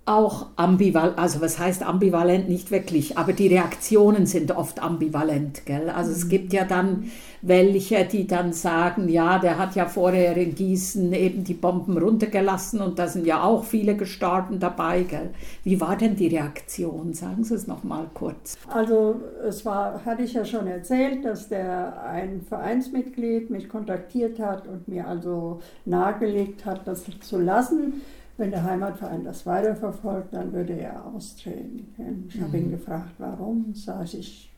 auch 0.07 0.47
ambivalent, 0.55 1.17
also 1.17 1.41
was 1.41 1.59
heißt 1.59 1.83
ambivalent 1.83 2.47
nicht 2.47 2.71
wirklich, 2.71 3.17
aber 3.17 3.33
die 3.33 3.47
Reaktionen 3.47 4.25
sind 4.25 4.55
oft 4.55 4.81
ambivalent, 4.81 5.65
gell? 5.65 5.89
Also 5.89 6.11
es 6.11 6.25
mhm. 6.25 6.29
gibt 6.29 6.53
ja 6.53 6.63
dann 6.63 7.11
welche, 7.41 8.05
die 8.05 8.25
dann 8.25 8.53
sagen, 8.53 9.09
ja, 9.09 9.37
der 9.37 9.57
hat 9.57 9.75
ja 9.75 9.85
vorher 9.85 10.35
in 10.37 10.55
Gießen 10.55 11.13
eben 11.13 11.43
die 11.43 11.53
Bomben 11.53 11.97
runtergelassen 11.97 12.81
und 12.81 12.97
da 12.99 13.07
sind 13.07 13.27
ja 13.27 13.43
auch 13.43 13.63
viele 13.63 13.95
gestorben 13.95 14.59
dabei, 14.59 15.03
gell? 15.03 15.29
Wie 15.63 15.79
war 15.81 15.97
denn 15.97 16.15
die 16.15 16.27
Reaktion? 16.27 17.13
Sagen 17.13 17.43
Sie 17.43 17.55
es 17.55 17.67
noch 17.67 17.83
mal 17.83 18.07
kurz. 18.13 18.57
Also 18.69 19.21
es 19.45 19.65
war, 19.65 20.05
hatte 20.05 20.23
ich 20.23 20.33
ja 20.33 20.45
schon 20.45 20.67
erzählt, 20.67 21.25
dass 21.25 21.49
der 21.49 22.01
ein 22.03 22.41
Vereinsmitglied 22.47 23.49
mich 23.49 23.67
kontaktiert 23.67 24.39
hat 24.39 24.67
und 24.67 24.87
mir 24.87 25.07
also 25.07 25.59
nahegelegt 25.85 26.65
hat, 26.65 26.87
das 26.87 27.03
zu 27.21 27.39
lassen 27.39 28.01
wenn 28.37 28.51
der 28.51 28.63
Heimatverein 28.63 29.23
das 29.23 29.45
weiterverfolgt, 29.45 30.33
dann 30.33 30.53
würde 30.53 30.73
er 30.73 31.05
austreten. 31.05 32.25
Ich 32.29 32.39
habe 32.39 32.57
ihn 32.57 32.67
mhm. 32.67 32.71
gefragt, 32.71 33.13
warum? 33.17 33.73
Sag 33.73 34.13
ich, 34.13 34.51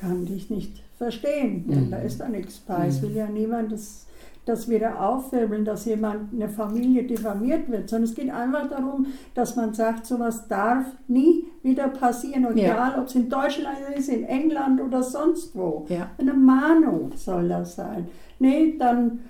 kann 0.00 0.24
dich 0.24 0.48
nicht 0.48 0.82
verstehen, 0.96 1.66
denn 1.68 1.86
mhm. 1.86 1.90
da 1.90 1.98
ist 1.98 2.20
da 2.20 2.28
nichts 2.28 2.58
bei. 2.58 2.86
Es 2.86 3.02
will 3.02 3.14
ja 3.14 3.26
niemand 3.26 3.72
das, 3.72 4.06
das 4.46 4.68
wieder 4.68 5.00
aufwirbeln, 5.00 5.64
dass 5.64 5.84
jemand, 5.84 6.32
eine 6.32 6.48
Familie 6.48 7.04
diffamiert 7.04 7.70
wird, 7.70 7.90
sondern 7.90 8.08
es 8.08 8.16
geht 8.16 8.30
einfach 8.30 8.68
darum, 8.70 9.06
dass 9.34 9.54
man 9.56 9.74
sagt, 9.74 10.06
sowas 10.06 10.48
darf 10.48 10.86
nie 11.06 11.44
wieder 11.62 11.88
passieren, 11.88 12.46
und 12.46 12.56
ja. 12.56 12.72
egal 12.72 12.98
ob 12.98 13.06
es 13.06 13.14
in 13.14 13.28
Deutschland 13.28 13.78
ist, 13.94 14.08
in 14.08 14.24
England 14.24 14.80
oder 14.80 15.02
sonst 15.02 15.54
wo. 15.54 15.84
Ja. 15.88 16.10
Eine 16.16 16.32
Mahnung 16.32 17.12
soll 17.14 17.48
das 17.48 17.76
sein. 17.76 18.08
Nee, 18.38 18.76
dann 18.78 19.20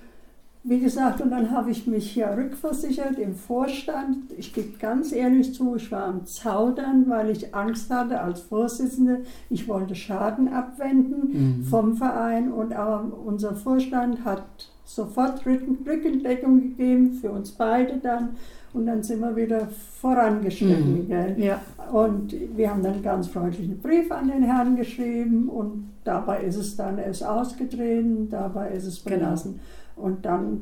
wie 0.63 0.79
gesagt, 0.79 1.21
und 1.21 1.31
dann 1.31 1.51
habe 1.51 1.71
ich 1.71 1.87
mich 1.87 2.15
ja 2.15 2.33
rückversichert 2.33 3.17
im 3.17 3.33
Vorstand. 3.33 4.33
Ich 4.37 4.53
gebe 4.53 4.77
ganz 4.77 5.13
ehrlich 5.13 5.53
zu, 5.53 5.75
ich 5.77 5.89
war 5.89 6.03
am 6.03 6.25
Zaudern, 6.25 7.05
weil 7.07 7.29
ich 7.29 7.55
Angst 7.55 7.89
hatte 7.89 8.19
als 8.19 8.41
Vorsitzende. 8.41 9.21
Ich 9.49 9.69
wollte 9.69 9.95
Schaden 9.95 10.49
abwenden 10.49 11.59
mhm. 11.59 11.63
vom 11.63 11.95
Verein 11.95 12.51
und 12.51 12.73
aber 12.73 13.09
unser 13.25 13.55
Vorstand 13.55 14.25
hat 14.25 14.43
sofort 14.83 15.45
Rücken, 15.45 15.77
Rückendeckung 15.87 16.61
gegeben 16.61 17.13
für 17.13 17.31
uns 17.31 17.51
beide 17.51 17.97
dann. 17.97 18.31
Und 18.73 18.85
dann 18.85 19.01
sind 19.01 19.21
wir 19.21 19.35
wieder 19.35 19.67
vorangeschritten. 20.01 21.07
Mhm. 21.07 21.41
Ja. 21.41 21.61
Und 21.91 22.35
wir 22.55 22.69
haben 22.69 22.83
dann 22.83 22.95
einen 22.95 23.03
ganz 23.03 23.27
freundlichen 23.27 23.79
Brief 23.79 24.11
an 24.11 24.27
den 24.27 24.43
Herrn 24.43 24.75
geschrieben 24.75 25.49
und 25.49 25.89
dabei 26.03 26.43
ist 26.43 26.57
es 26.57 26.75
dann 26.75 26.99
erst 26.99 27.25
ausgetreten, 27.25 28.29
dabei 28.29 28.71
ist 28.71 28.85
es 28.85 29.03
genau. 29.03 29.17
belassen. 29.17 29.53
Genau. 29.53 29.63
Und 29.99 30.25
dann 30.25 30.61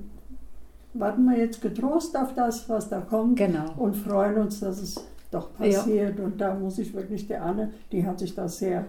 warten 0.93 1.25
wir 1.25 1.37
jetzt 1.37 1.61
getrost 1.61 2.17
auf 2.17 2.33
das, 2.33 2.67
was 2.69 2.89
da 2.89 3.01
kommt 3.01 3.37
genau. 3.37 3.73
und 3.77 3.95
freuen 3.95 4.37
uns, 4.37 4.59
dass 4.59 4.81
es 4.81 4.95
doch 5.31 5.53
passiert. 5.53 6.17
Ja. 6.17 6.25
Und 6.25 6.39
da 6.39 6.53
muss 6.53 6.79
ich 6.79 6.93
wirklich 6.93 7.27
der 7.27 7.43
Anne, 7.43 7.73
die 7.91 8.05
hat 8.05 8.19
sich 8.19 8.33
da 8.33 8.47
sehr 8.47 8.85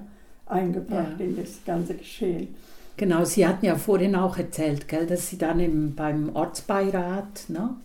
eingebracht 0.47 1.19
ja. 1.19 1.25
in 1.25 1.37
das 1.37 1.59
ganze 1.67 1.95
Geschehen. 1.95 2.55
Genau, 2.97 3.25
Sie 3.25 3.47
hatten 3.47 3.65
ja 3.65 3.77
vorhin 3.77 4.17
auch 4.17 4.39
erzählt, 4.39 4.89
gell, 4.89 5.07
dass 5.07 5.29
Sie 5.29 5.39
dann 5.39 5.61
im, 5.61 5.95
beim 5.95 6.35
Ortsbeirat, 6.35 7.45
ne? 7.49 7.77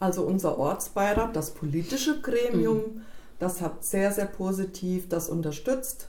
Also 0.00 0.22
unser 0.22 0.58
Ortsbeirat, 0.58 1.34
das 1.34 1.54
politische 1.54 2.20
Gremium, 2.20 2.76
mhm. 2.76 3.00
das 3.38 3.60
hat 3.60 3.82
sehr, 3.82 4.12
sehr 4.12 4.26
positiv 4.26 5.08
das 5.08 5.28
unterstützt 5.28 6.08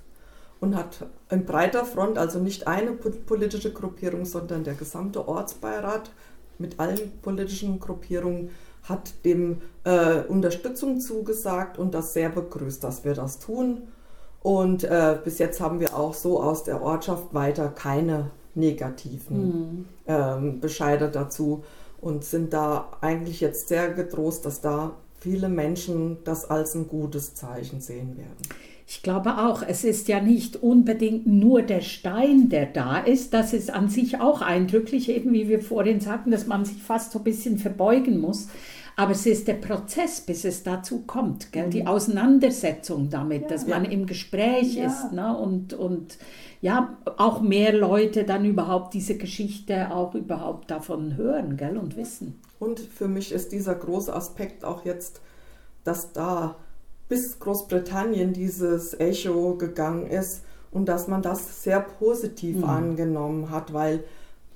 und 0.62 0.76
hat 0.76 1.06
in 1.30 1.46
breiter 1.46 1.86
Front, 1.86 2.18
also 2.18 2.40
nicht 2.40 2.68
eine 2.68 2.92
politische 2.92 3.72
Gruppierung, 3.72 4.26
sondern 4.26 4.64
der 4.64 4.74
gesamte 4.74 5.28
Ortsbeirat 5.28 6.12
mit 6.58 6.80
allen 6.80 7.12
politischen 7.22 7.80
Gruppierungen 7.80 8.50
hat 8.84 9.14
dem 9.24 9.62
äh, 9.84 10.22
Unterstützung 10.22 11.00
zugesagt 11.00 11.78
und 11.78 11.94
das 11.94 12.14
sehr 12.14 12.30
begrüßt, 12.30 12.84
dass 12.84 13.04
wir 13.04 13.14
das 13.14 13.40
tun. 13.40 13.84
Und 14.42 14.84
äh, 14.84 15.18
bis 15.24 15.38
jetzt 15.38 15.60
haben 15.62 15.80
wir 15.80 15.98
auch 15.98 16.14
so 16.14 16.42
aus 16.42 16.64
der 16.64 16.82
Ortschaft 16.82 17.34
weiter 17.34 17.70
keine 17.70 18.32
negativen 18.56 19.38
mhm. 19.38 19.86
ähm, 20.08 20.60
Bescheide 20.60 21.10
dazu 21.10 21.64
und 22.02 22.24
sind 22.24 22.54
da 22.54 22.90
eigentlich 23.02 23.42
jetzt 23.42 23.68
sehr 23.68 23.94
getrost, 23.94 24.46
dass 24.46 24.62
da 24.62 24.94
viele 25.20 25.50
Menschen 25.50 26.18
das 26.24 26.50
als 26.50 26.74
ein 26.76 26.88
gutes 26.88 27.36
Zeichen 27.36 27.82
sehen 27.82 28.18
werden. 28.18 28.38
Ich 28.92 29.04
glaube 29.04 29.38
auch, 29.38 29.62
es 29.62 29.84
ist 29.84 30.08
ja 30.08 30.20
nicht 30.20 30.64
unbedingt 30.64 31.28
nur 31.28 31.62
der 31.62 31.82
Stein, 31.82 32.50
der 32.50 32.66
da 32.66 32.98
ist. 32.98 33.36
Das 33.36 33.54
ist 33.54 33.72
an 33.72 33.88
sich 33.88 34.20
auch 34.20 34.42
eindrücklich, 34.42 35.10
eben 35.10 35.32
wie 35.32 35.48
wir 35.48 35.60
vorhin 35.62 36.00
sagten, 36.00 36.32
dass 36.32 36.48
man 36.48 36.66
sich 36.66 36.82
fast 36.82 37.12
so 37.12 37.20
ein 37.20 37.24
bisschen 37.24 37.60
verbeugen 37.60 38.20
muss. 38.20 38.48
Aber 38.96 39.12
es 39.12 39.28
ist 39.28 39.48
der 39.48 39.54
Prozess, 39.54 40.22
bis 40.22 40.44
es 40.44 40.64
dazu 40.64 41.04
kommt, 41.06 41.52
gell? 41.52 41.70
die 41.70 41.86
Auseinandersetzung 41.86 43.12
damit, 43.12 43.44
Ja. 43.44 43.48
dass 43.50 43.68
man 43.68 43.86
im 43.86 44.08
Gespräch 44.08 44.74
Ja. 44.74 44.88
ist 44.88 45.14
ne? 45.14 45.38
und, 45.38 45.76
und 45.76 46.18
ja, 46.60 46.98
auch 47.18 47.42
mehr 47.42 47.74
Leute 47.78 48.24
dann 48.24 48.44
überhaupt 48.44 48.96
diese 48.96 49.18
Geschichte 49.18 49.94
auch 49.94 50.16
überhaupt 50.16 50.72
davon 50.72 51.16
hören 51.16 51.58
gell? 51.58 51.78
und 51.78 51.96
wissen. 51.96 52.40
Und 52.58 52.80
für 52.80 53.08
mich 53.08 53.32
ist 53.34 53.52
dieser 53.52 53.76
große 53.76 54.12
Aspekt 54.16 54.66
auch 54.66 54.84
jetzt, 54.84 55.22
dass 55.84 56.12
da 56.12 56.56
bis 57.10 57.40
Großbritannien 57.40 58.32
dieses 58.34 58.98
Echo 59.00 59.56
gegangen 59.56 60.08
ist 60.08 60.44
und 60.72 60.86
dass 60.88 61.08
man 61.08 61.22
das 61.22 61.64
sehr 61.64 61.82
positiv 61.82 62.58
Mhm. 62.58 62.64
angenommen 62.64 63.50
hat, 63.50 63.74
weil 63.74 64.04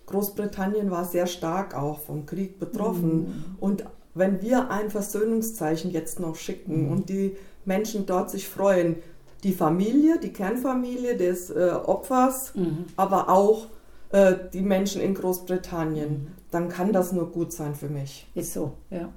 Großbritannien 0.05 0.91
war 0.91 1.05
sehr 1.05 1.27
stark 1.27 1.75
auch 1.75 1.99
vom 1.99 2.25
Krieg 2.25 2.59
betroffen. 2.59 3.15
Mhm. 3.19 3.43
Und 3.59 3.83
wenn 4.13 4.41
wir 4.41 4.69
ein 4.69 4.89
Versöhnungszeichen 4.91 5.91
jetzt 5.91 6.19
noch 6.19 6.35
schicken 6.35 6.85
Mhm. 6.85 6.91
und 6.91 7.09
die 7.09 7.35
Menschen 7.65 8.05
dort 8.05 8.29
sich 8.29 8.47
freuen, 8.47 8.97
die 9.43 9.53
Familie, 9.53 10.19
die 10.19 10.31
Kernfamilie 10.31 11.17
des 11.17 11.49
äh, 11.49 11.71
Opfers, 11.85 12.53
Mhm. 12.55 12.85
aber 12.95 13.29
auch 13.29 13.67
äh, 14.11 14.35
die 14.53 14.61
Menschen 14.61 15.01
in 15.01 15.15
Großbritannien, 15.15 16.11
Mhm. 16.11 16.27
dann 16.51 16.69
kann 16.69 16.93
das 16.93 17.11
nur 17.13 17.31
gut 17.31 17.51
sein 17.51 17.73
für 17.73 17.89
mich. 17.89 18.27
Ist 18.35 18.53
so, 18.53 18.73
ja. 18.91 19.09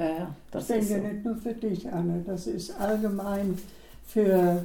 Ja, 0.00 0.34
Ich 0.46 0.50
das 0.52 0.66
denke 0.68 0.82
ist 0.84 0.90
so. 0.90 0.96
nicht 0.96 1.24
nur 1.24 1.36
für 1.36 1.52
dich, 1.54 1.92
Anne, 1.92 2.22
das 2.26 2.46
ist 2.46 2.70
allgemein 2.80 3.58
für, 4.06 4.64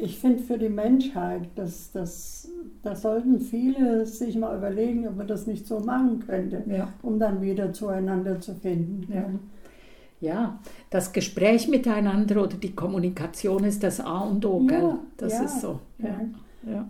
ich 0.00 0.18
finde 0.18 0.42
für 0.42 0.58
die 0.58 0.68
Menschheit, 0.68 1.42
dass 1.56 1.90
das, 1.92 2.48
da 2.82 2.94
sollten 2.94 3.40
viele 3.40 4.06
sich 4.06 4.36
mal 4.36 4.56
überlegen, 4.56 5.08
ob 5.08 5.16
man 5.16 5.26
das 5.26 5.46
nicht 5.46 5.66
so 5.66 5.80
machen 5.80 6.22
könnte, 6.26 6.62
Ja. 6.68 6.92
um 7.02 7.18
dann 7.18 7.40
wieder 7.42 7.72
zueinander 7.72 8.40
zu 8.40 8.54
finden. 8.54 9.12
Ja. 9.12 9.24
Ja, 10.18 10.58
das 10.88 11.12
Gespräch 11.12 11.68
miteinander 11.68 12.42
oder 12.42 12.56
die 12.56 12.74
Kommunikation 12.74 13.64
ist 13.64 13.82
das 13.82 14.00
A 14.00 14.20
und 14.20 14.44
O, 14.46 14.60
gell? 14.66 14.94
Das 15.18 15.38
ist 15.40 15.60
so. 15.60 15.80
Ja. 15.98 16.86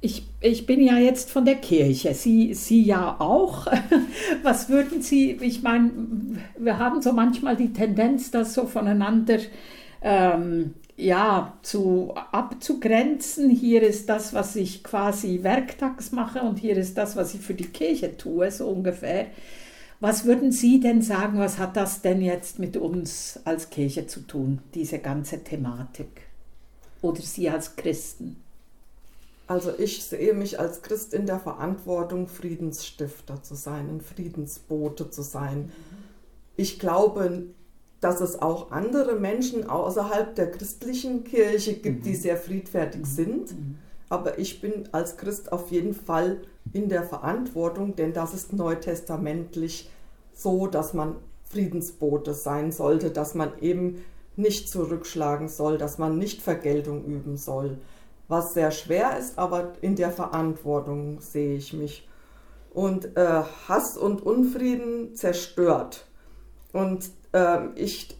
Ich, 0.00 0.26
ich 0.40 0.66
bin 0.66 0.80
ja 0.80 0.98
jetzt 0.98 1.30
von 1.30 1.44
der 1.44 1.56
Kirche, 1.56 2.14
Sie, 2.14 2.54
Sie 2.54 2.82
ja 2.82 3.16
auch. 3.18 3.66
Was 4.42 4.68
würden 4.68 5.02
Sie, 5.02 5.32
ich 5.40 5.62
meine, 5.62 5.90
wir 6.58 6.78
haben 6.78 7.02
so 7.02 7.12
manchmal 7.12 7.56
die 7.56 7.72
Tendenz, 7.72 8.30
das 8.30 8.54
so 8.54 8.66
voneinander 8.66 9.38
ähm, 10.02 10.74
ja, 10.96 11.58
zu, 11.62 12.14
abzugrenzen. 12.32 13.50
Hier 13.50 13.82
ist 13.82 14.08
das, 14.08 14.32
was 14.32 14.56
ich 14.56 14.82
quasi 14.82 15.42
werktags 15.42 16.12
mache 16.12 16.40
und 16.40 16.58
hier 16.58 16.76
ist 16.76 16.96
das, 16.96 17.16
was 17.16 17.34
ich 17.34 17.40
für 17.40 17.54
die 17.54 17.66
Kirche 17.66 18.16
tue, 18.16 18.50
so 18.50 18.68
ungefähr. 18.68 19.26
Was 20.00 20.24
würden 20.24 20.52
Sie 20.52 20.80
denn 20.80 21.00
sagen, 21.00 21.38
was 21.38 21.58
hat 21.58 21.76
das 21.76 22.02
denn 22.02 22.20
jetzt 22.20 22.58
mit 22.58 22.76
uns 22.76 23.40
als 23.44 23.70
Kirche 23.70 24.06
zu 24.06 24.20
tun, 24.20 24.60
diese 24.74 24.98
ganze 24.98 25.42
Thematik? 25.42 26.22
Oder 27.02 27.20
Sie 27.22 27.48
als 27.48 27.76
Christen? 27.76 28.36
Also 29.46 29.72
ich 29.78 30.04
sehe 30.04 30.34
mich 30.34 30.58
als 30.58 30.82
Christ 30.82 31.14
in 31.14 31.26
der 31.26 31.38
Verantwortung, 31.38 32.26
Friedensstifter 32.26 33.42
zu 33.42 33.54
sein, 33.54 33.88
ein 33.88 34.00
Friedensbote 34.00 35.10
zu 35.10 35.22
sein. 35.22 35.70
Ich 36.56 36.80
glaube, 36.80 37.44
dass 38.00 38.20
es 38.20 38.42
auch 38.42 38.72
andere 38.72 39.14
Menschen 39.16 39.68
außerhalb 39.68 40.34
der 40.34 40.50
christlichen 40.50 41.24
Kirche 41.24 41.74
gibt, 41.74 42.06
die 42.06 42.16
sehr 42.16 42.36
friedfertig 42.36 43.06
sind. 43.06 43.54
Aber 44.08 44.38
ich 44.38 44.60
bin 44.60 44.88
als 44.92 45.16
Christ 45.16 45.52
auf 45.52 45.70
jeden 45.70 45.94
Fall 45.94 46.42
in 46.72 46.88
der 46.88 47.02
Verantwortung, 47.02 47.96
denn 47.96 48.12
das 48.12 48.34
ist 48.34 48.52
neutestamentlich 48.52 49.90
so, 50.34 50.66
dass 50.66 50.92
man 50.92 51.16
Friedensbote 51.48 52.34
sein 52.34 52.72
sollte, 52.72 53.10
dass 53.10 53.34
man 53.34 53.52
eben 53.60 54.04
nicht 54.36 54.68
zurückschlagen 54.68 55.48
soll, 55.48 55.78
dass 55.78 55.98
man 55.98 56.18
nicht 56.18 56.42
Vergeltung 56.42 57.04
üben 57.04 57.36
soll. 57.36 57.78
Was 58.28 58.54
sehr 58.54 58.70
schwer 58.70 59.18
ist, 59.18 59.38
aber 59.38 59.74
in 59.80 59.94
der 59.96 60.10
Verantwortung 60.10 61.20
sehe 61.20 61.56
ich 61.56 61.72
mich. 61.72 62.08
Und 62.72 63.16
äh, 63.16 63.42
Hass 63.68 63.96
und 63.96 64.20
Unfrieden 64.24 65.14
zerstört. 65.14 66.06
Und 66.72 67.10
äh, 67.32 67.68
ich, 67.76 68.16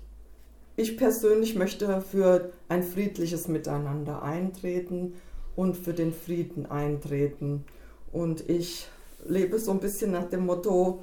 ich 0.76 0.96
persönlich 0.96 1.56
möchte 1.56 2.00
für 2.00 2.52
ein 2.68 2.82
friedliches 2.82 3.48
Miteinander 3.48 4.22
eintreten 4.22 5.14
und 5.56 5.76
für 5.76 5.92
den 5.92 6.12
Frieden 6.14 6.66
eintreten. 6.66 7.64
Und 8.12 8.48
ich 8.48 8.88
lebe 9.26 9.58
so 9.58 9.72
ein 9.72 9.80
bisschen 9.80 10.12
nach 10.12 10.28
dem 10.28 10.46
Motto, 10.46 11.00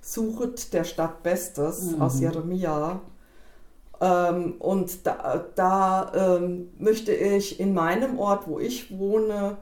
suchet 0.00 0.72
der 0.72 0.84
Stadt 0.84 1.22
Bestes 1.22 1.92
Mhm. 1.92 2.02
aus 2.02 2.20
Jeremia. 2.20 3.00
Ähm, 4.00 4.54
und 4.58 5.06
da, 5.06 5.44
da 5.54 6.12
ähm, 6.38 6.68
möchte 6.78 7.12
ich 7.12 7.58
in 7.60 7.72
meinem 7.74 8.18
Ort, 8.18 8.46
wo 8.46 8.58
ich 8.58 8.96
wohne, 8.98 9.56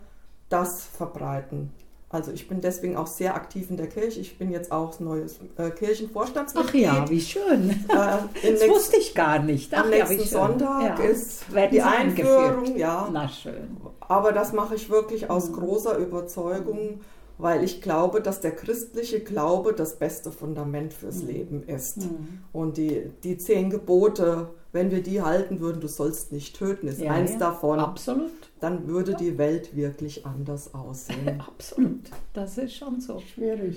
das 0.49 0.85
verbreiten. 0.85 1.71
Also 2.11 2.31
ich 2.31 2.47
bin 2.47 2.61
deswegen 2.61 2.97
auch 2.97 3.09
sehr 3.09 3.35
aktiv 3.35 3.71
in 3.71 3.77
der 3.77 3.89
Kirche. 3.89 4.21
Ich 4.21 4.39
bin 4.39 4.53
jetzt 4.53 4.71
auch 4.71 5.01
neues 5.01 5.39
äh, 5.59 5.71
Ach 5.73 5.75
Kirchenvorstandsmitglied. 5.75 6.83
ja, 6.83 7.09
wie 7.11 7.21
schön. 7.21 7.71
Äh, 7.71 7.75
Das 7.89 8.43
nächst- 8.43 8.69
wusste 8.69 8.97
ich 8.99 9.15
gar 9.17 9.41
nicht. 9.41 9.75
Ach 9.75 9.85
am 9.85 9.91
ja, 9.91 9.99
nächsten 9.99 10.15
wie 10.19 10.21
schön. 10.21 10.29
Sonntag 10.29 10.99
Ja. 11.01 11.05
ist 11.05 11.53
Werden 11.53 11.71
die 11.73 11.77
Sie 11.77 11.83
Einführung, 11.83 12.77
ja. 12.77 13.09
Na 13.13 13.29
schön. 13.29 13.77
Aber 14.01 14.31
das 14.33 14.53
mache 14.53 14.77
ich 14.77 14.89
wirklich 14.91 15.29
aus 15.29 15.49
Mhm. 15.51 15.55
großer 15.55 15.97
Überzeugung, 15.97 17.01
weil 17.39 17.65
ich 17.65 17.83
glaube, 17.83 18.21
dass 18.21 18.41
der 18.41 18.55
christliche 18.55 19.21
Glaube 19.21 19.73
das 19.73 19.97
beste 19.99 20.31
Fundament 20.31 20.93
fürs 20.95 21.23
Mhm. 21.23 21.27
Leben 21.29 21.63
ist. 21.65 21.99
Mhm. 22.03 22.39
Und 22.53 22.77
die, 22.77 23.11
die 23.23 23.37
zehn 23.39 23.71
Gebote, 23.71 24.51
wenn 24.73 24.91
wir 24.91 25.03
die 25.03 25.23
halten 25.23 25.61
würden, 25.61 25.81
du 25.81 25.89
sollst 25.89 26.33
nicht 26.33 26.57
töten, 26.57 26.89
ist 26.89 27.01
Ja, 27.01 27.13
eins 27.13 27.33
ja. 27.33 27.39
davon, 27.39 27.79
Absolut. 27.81 28.31
dann 28.61 28.87
würde 28.89 29.15
die 29.15 29.39
Welt 29.39 29.75
wirklich 29.77 30.25
anders 30.27 30.75
aussehen. 30.75 31.41
Absolut. 31.47 32.11
Das 32.33 32.59
ist 32.59 32.75
schon 32.75 33.01
so. 33.01 33.21
Schwierig. 33.21 33.77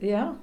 Ja. 0.00 0.36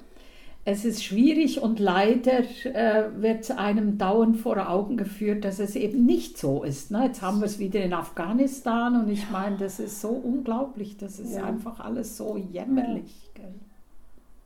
Es, 0.70 0.82
ja, 0.82 0.90
ist 0.90 1.04
schwierig 1.04 1.60
und 1.62 1.78
leider 1.78 2.40
äh, 2.64 3.04
wird 3.20 3.50
einem 3.52 3.98
dauernd 3.98 4.36
vor 4.36 4.68
Augen 4.68 4.96
geführt, 4.96 5.44
dass 5.44 5.58
es 5.58 5.76
eben 5.76 6.04
nicht 6.04 6.36
so 6.38 6.62
ist. 6.62 6.90
Ne? 6.90 7.04
Jetzt 7.06 7.22
haben 7.22 7.40
wir 7.40 7.46
es 7.46 7.58
wieder 7.58 7.82
in 7.82 7.92
Afghanistan 7.92 9.00
und 9.00 9.08
ich 9.10 9.30
meine, 9.30 9.56
das 9.56 9.80
ist 9.80 10.00
so 10.00 10.08
unglaublich. 10.08 10.96
Das 10.96 11.18
ist 11.18 11.34
Ja. 11.34 11.44
einfach 11.44 11.80
alles 11.80 12.16
so 12.16 12.36
jämmerlich. 12.36 13.30
Gell? 13.34 13.54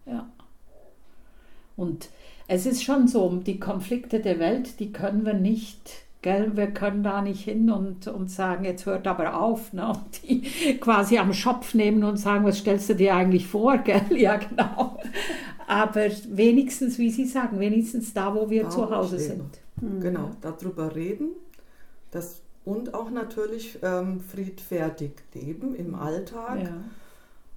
Ja. 0.07 0.29
Und 1.77 2.09
es 2.49 2.67
ist 2.67 2.85
schon 2.85 3.09
so, 3.09 3.29
die 3.45 3.59
Konflikte 3.59 4.21
der 4.21 4.39
Welt, 4.39 4.79
die 4.79 4.93
können 4.93 5.25
wir 5.25 5.35
nicht, 5.35 5.91
gell, 6.21 6.57
wir 6.57 6.69
können 6.69 7.03
da 7.03 7.23
nicht 7.23 7.45
hin 7.45 7.71
und, 7.71 8.07
und 8.09 8.31
sagen, 8.31 8.65
jetzt 8.65 8.87
hört 8.87 9.07
aber 9.07 9.41
auf, 9.41 9.73
ne? 9.73 9.89
und 9.89 10.23
die 10.29 10.43
quasi 10.81 11.19
am 11.19 11.33
Schopf 11.33 11.75
nehmen 11.75 12.05
und 12.05 12.17
sagen, 12.17 12.45
was 12.45 12.59
stellst 12.59 12.91
du 12.91 12.95
dir 12.95 13.15
eigentlich 13.17 13.47
vor, 13.47 13.79
gell? 13.79 14.03
Ja, 14.17 14.37
genau. 14.37 14.99
Aber 15.73 16.07
wenigstens, 16.29 16.99
wie 16.99 17.11
Sie 17.11 17.25
sagen, 17.27 17.59
wenigstens 17.59 18.13
da, 18.13 18.35
wo 18.35 18.51
wir 18.51 18.65
Da, 18.65 18.71
zu 18.71 18.85
ich 18.85 18.91
Hause 18.91 19.17
lebe. 19.17 19.29
sind. 19.29 19.61
Mhm. 19.81 20.01
Genau, 20.01 20.31
darüber 20.41 20.95
reden 20.95 21.31
das, 22.11 22.41
und 22.65 22.93
auch 22.95 23.11
natürlich 23.11 23.79
ähm, 23.83 24.21
friedfertig 24.21 25.13
leben 25.35 25.75
im 25.75 25.95
Alltag. 25.95 26.63
Ja. 26.63 26.71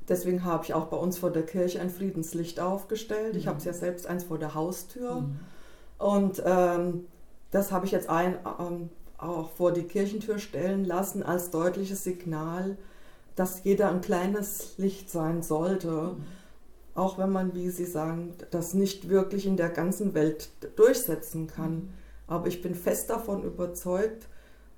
Deswegen 0.08 0.44
habe 0.44 0.64
ich 0.64 0.74
auch 0.74 0.86
bei 0.86 0.98
uns 0.98 1.18
vor 1.18 1.32
der 1.32 1.44
Kirche 1.46 1.82
ein 1.82 1.90
Friedenslicht 1.90 2.60
aufgestellt. 2.60 3.36
Ich 3.36 3.46
Mhm. 3.46 3.50
habe 3.50 3.58
es 3.60 3.66
ja 3.66 3.74
selbst 3.74 4.08
eins 4.08 4.24
vor 4.24 4.38
der 4.38 4.54
Haustür. 4.56 5.22
Mhm. 5.22 5.40
Und 5.98 6.42
ähm, 6.46 7.06
das 7.52 7.72
habe 7.72 7.86
ich 7.86 7.92
jetzt 7.92 8.10
ein, 8.10 8.36
ähm, 8.60 8.90
auch 9.18 9.50
vor 9.52 9.72
die 9.74 9.84
Kirchentür 9.84 10.40
stellen 10.40 10.86
lassen 10.86 11.24
als 11.24 11.50
deutliches 11.52 12.04
Signal, 12.04 12.78
dass 13.36 13.64
jeder 13.64 13.90
ein 13.90 14.02
kleines 14.02 14.78
Licht 14.78 15.10
sein 15.10 15.42
sollte. 15.42 16.16
Auch 16.96 17.18
wenn 17.18 17.30
man, 17.30 17.54
wie 17.54 17.70
Sie 17.70 17.86
sagen, 17.86 18.34
das 18.52 18.74
nicht 18.74 19.10
wirklich 19.10 19.46
in 19.46 19.58
der 19.58 19.70
ganzen 19.70 20.14
Welt 20.14 20.50
durchsetzen 20.78 21.46
kann. 21.46 21.90
Aber 22.26 22.48
ich 22.48 22.62
bin 22.62 22.74
fest 22.74 23.10
davon 23.10 23.44
überzeugt, 23.44 24.28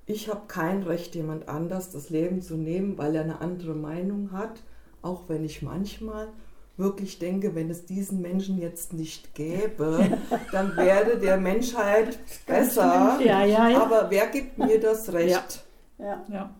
ich 0.04 0.28
habe 0.28 0.42
kein 0.48 0.82
Recht, 0.82 1.14
jemand 1.14 1.48
anders 1.48 1.90
das 1.90 2.10
Leben 2.10 2.42
zu 2.42 2.56
nehmen, 2.56 2.98
weil 2.98 3.14
er 3.14 3.22
eine 3.22 3.40
andere 3.40 3.74
Meinung 3.74 4.32
hat. 4.32 4.62
Auch 5.00 5.28
wenn 5.28 5.44
ich 5.44 5.62
manchmal 5.62 6.28
wirklich 6.76 7.18
denke, 7.18 7.54
wenn 7.54 7.70
es 7.70 7.84
diesen 7.84 8.20
Menschen 8.20 8.58
jetzt 8.58 8.92
nicht 8.92 9.34
gäbe, 9.34 10.18
dann 10.52 10.76
wäre 10.76 11.18
der 11.18 11.36
Menschheit 11.36 12.18
besser. 12.46 13.18
Ja, 13.22 13.44
ja, 13.44 13.68
ja. 13.68 13.82
Aber 13.82 14.10
wer 14.10 14.26
gibt 14.28 14.58
mir 14.58 14.80
das 14.80 15.12
Recht? 15.12 15.64
Ja, 15.98 16.24
ja, 16.28 16.50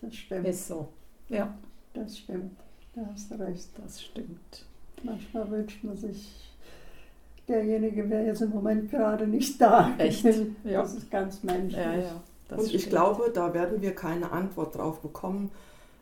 das 0.00 0.14
stimmt. 0.14 0.46
ist 0.46 0.68
so. 0.68 0.88
Ja, 1.28 1.56
Das 1.94 2.18
stimmt. 2.18 2.56
Da 2.94 3.02
hast 3.12 3.30
du 3.30 3.34
recht. 3.36 3.68
das 3.82 4.02
stimmt. 4.02 4.66
Manchmal 5.02 5.50
wünscht 5.50 5.84
man 5.84 5.96
sich, 5.96 6.54
derjenige 7.46 8.08
wäre 8.08 8.26
jetzt 8.26 8.42
im 8.42 8.50
Moment 8.50 8.90
gerade 8.90 9.26
nicht 9.26 9.60
da. 9.60 9.94
Echt? 9.98 10.24
Ja. 10.64 10.82
Das 10.82 10.94
ist 10.94 11.10
ganz 11.10 11.42
menschlich. 11.42 11.76
Ja, 11.76 11.94
ja. 11.96 12.22
das 12.48 12.60
Und 12.60 12.74
ich 12.74 12.88
glaube, 12.88 13.30
da 13.32 13.54
werden 13.54 13.82
wir 13.82 13.94
keine 13.94 14.32
Antwort 14.32 14.76
drauf 14.76 15.00
bekommen, 15.00 15.50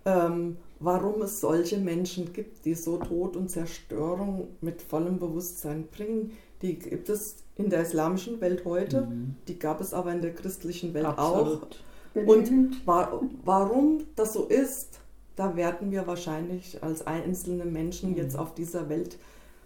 ähm, 0.04 0.56
warum 0.80 1.22
es 1.22 1.40
solche 1.40 1.78
Menschen 1.78 2.32
gibt, 2.32 2.64
die 2.64 2.74
so 2.74 2.98
Tod 2.98 3.36
und 3.36 3.50
Zerstörung 3.50 4.48
mit 4.60 4.82
vollem 4.82 5.18
Bewusstsein 5.18 5.88
bringen. 5.88 6.32
Die 6.62 6.78
gibt 6.78 7.08
es 7.08 7.36
in 7.56 7.70
der 7.70 7.82
islamischen 7.82 8.40
Welt 8.40 8.64
heute, 8.64 9.02
mhm. 9.02 9.36
die 9.48 9.58
gab 9.58 9.80
es 9.80 9.94
aber 9.94 10.12
in 10.12 10.20
der 10.20 10.34
christlichen 10.34 10.94
Welt 10.94 11.06
Absolut. 11.06 11.82
auch. 12.14 12.26
Und 12.26 12.86
wa 12.86 13.20
warum 13.44 14.04
das 14.14 14.32
so 14.32 14.46
ist, 14.46 15.00
da 15.36 15.54
werden 15.54 15.90
wir 15.90 16.06
wahrscheinlich 16.06 16.82
als 16.82 17.06
einzelne 17.06 17.66
Menschen 17.66 18.10
mhm. 18.10 18.16
jetzt 18.16 18.36
auf 18.36 18.54
dieser 18.54 18.88
Welt 18.88 19.18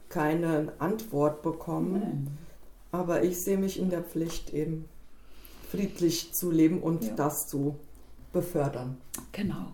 keine 0.09 0.73
Antwort 0.79 1.43
bekommen. 1.43 1.93
Mhm. 1.93 2.27
Aber 2.93 3.23
ich 3.23 3.41
sehe 3.41 3.57
mich 3.57 3.79
in 3.79 3.89
der 3.89 4.03
Pflicht, 4.03 4.53
eben 4.53 4.87
friedlich 5.71 6.33
zu 6.33 6.51
leben 6.51 6.83
und 6.83 7.05
ja. 7.05 7.15
das 7.15 7.47
zu 7.47 7.77
befördern. 8.33 8.97
Genau. 9.31 9.73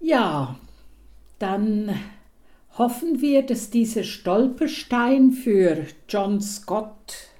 Ja, 0.00 0.58
dann 1.38 1.94
hoffen 2.76 3.22
wir, 3.22 3.44
dass 3.44 3.70
dieser 3.70 4.04
Stolperstein 4.04 5.32
für 5.32 5.86
John 6.08 6.42
Scott 6.42 7.30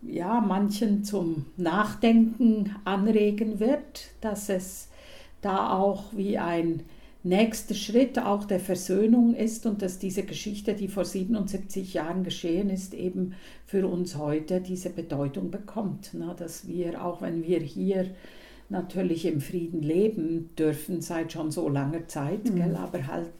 ja 0.00 0.40
manchen 0.40 1.04
zum 1.04 1.46
Nachdenken 1.58 2.74
anregen 2.84 3.60
wird, 3.60 4.10
dass 4.22 4.48
es 4.48 4.88
da 5.40 5.78
auch 5.78 6.04
wie 6.12 6.38
ein 6.38 6.82
nächster 7.22 7.74
Schritt 7.74 8.18
auch 8.18 8.44
der 8.44 8.60
Versöhnung 8.60 9.34
ist 9.34 9.66
und 9.66 9.82
dass 9.82 9.98
diese 9.98 10.22
Geschichte, 10.22 10.74
die 10.74 10.88
vor 10.88 11.04
77 11.04 11.94
Jahren 11.94 12.24
geschehen 12.24 12.70
ist, 12.70 12.94
eben 12.94 13.34
für 13.66 13.86
uns 13.86 14.16
heute 14.16 14.60
diese 14.60 14.90
Bedeutung 14.90 15.50
bekommt. 15.50 16.10
Na, 16.12 16.34
dass 16.34 16.66
wir, 16.68 17.04
auch 17.04 17.20
wenn 17.20 17.42
wir 17.42 17.60
hier 17.60 18.06
natürlich 18.68 19.26
im 19.26 19.40
Frieden 19.40 19.82
leben 19.82 20.50
dürfen 20.56 21.00
seit 21.00 21.32
schon 21.32 21.50
so 21.50 21.68
langer 21.68 22.06
Zeit, 22.06 22.44
mhm. 22.44 22.56
gell, 22.56 22.76
aber 22.76 23.06
halt 23.06 23.32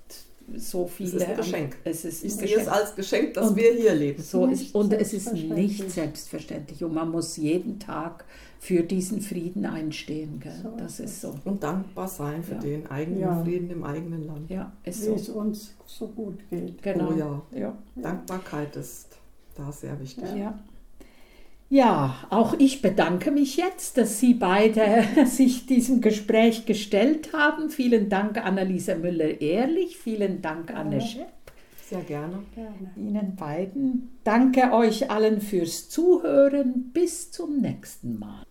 so 0.57 0.87
viele. 0.87 1.11
Es 1.11 1.15
ist 1.17 1.29
ein 1.29 1.37
Geschenk. 1.37 1.77
Es 1.85 2.05
ist 2.05 2.25
ich 2.25 2.35
sehe 2.35 2.57
es 2.57 2.69
als 2.69 2.95
Geschenk, 2.95 3.35
dass 3.35 3.51
und 3.51 3.57
wir 3.57 3.73
hier 3.75 3.95
leben. 3.95 4.23
So 4.23 4.47
ist, 4.47 4.75
und 4.75 4.93
es 4.93 5.13
ist 5.13 5.33
nicht 5.33 5.91
selbstverständlich. 5.91 6.83
Und 6.83 6.95
man 6.95 7.11
muss 7.11 7.37
jeden 7.37 7.79
Tag 7.79 8.25
für 8.59 8.83
diesen 8.83 9.21
Frieden 9.21 9.67
einstehen. 9.67 10.41
Gell? 10.41 10.53
So 10.63 10.75
das 10.77 11.01
ist 11.01 11.21
so. 11.21 11.35
Und 11.45 11.63
dankbar 11.63 12.09
sein 12.09 12.43
für 12.43 12.55
ja. 12.55 12.61
den 12.61 12.87
eigenen 12.89 13.21
ja. 13.21 13.43
Frieden 13.43 13.71
im 13.71 13.85
eigenen 13.85 14.27
Land. 14.27 14.51
Ja, 14.51 14.73
ist 14.85 15.03
Wie 15.03 15.07
so. 15.07 15.15
es 15.15 15.29
uns 15.29 15.75
so 15.87 16.09
gut 16.09 16.39
geht. 16.51 16.83
Genau. 16.83 17.13
Oh 17.13 17.17
ja. 17.17 17.43
ja. 17.57 17.79
Dankbarkeit 17.97 18.77
ist 18.77 19.17
da 19.57 19.71
sehr 19.73 19.99
wichtig. 20.01 20.25
Ja. 20.37 20.59
Ja, 21.71 22.15
auch 22.31 22.55
ich 22.59 22.81
bedanke 22.81 23.31
mich 23.31 23.59
jetzt, 23.59 23.99
dass 23.99 24.19
Sie 24.21 24.33
beide 24.33 25.05
sich 25.27 25.67
diesem 25.67 26.01
Gespräch 26.01 26.65
gestellt 26.65 27.35
haben. 27.35 27.69
Vielen 27.69 28.09
Dank, 28.09 28.39
Anneliese 28.39 28.97
Müller-Ehrlich. 28.97 29.99
Vielen 29.99 30.41
Dank, 30.41 30.75
Anne 30.75 31.03
Schepp. 31.03 31.29
Sehr 31.89 32.01
gerne. 32.03 32.39
gerne. 32.55 32.91
Ihnen 32.97 33.37
beiden. 33.37 34.19
Danke 34.25 34.73
euch 34.73 35.11
allen 35.11 35.41
fürs 35.41 35.89
Zuhören. 35.89 36.91
Bis 36.93 37.31
zum 37.31 37.61
nächsten 37.61 38.19
Mal. 38.19 38.45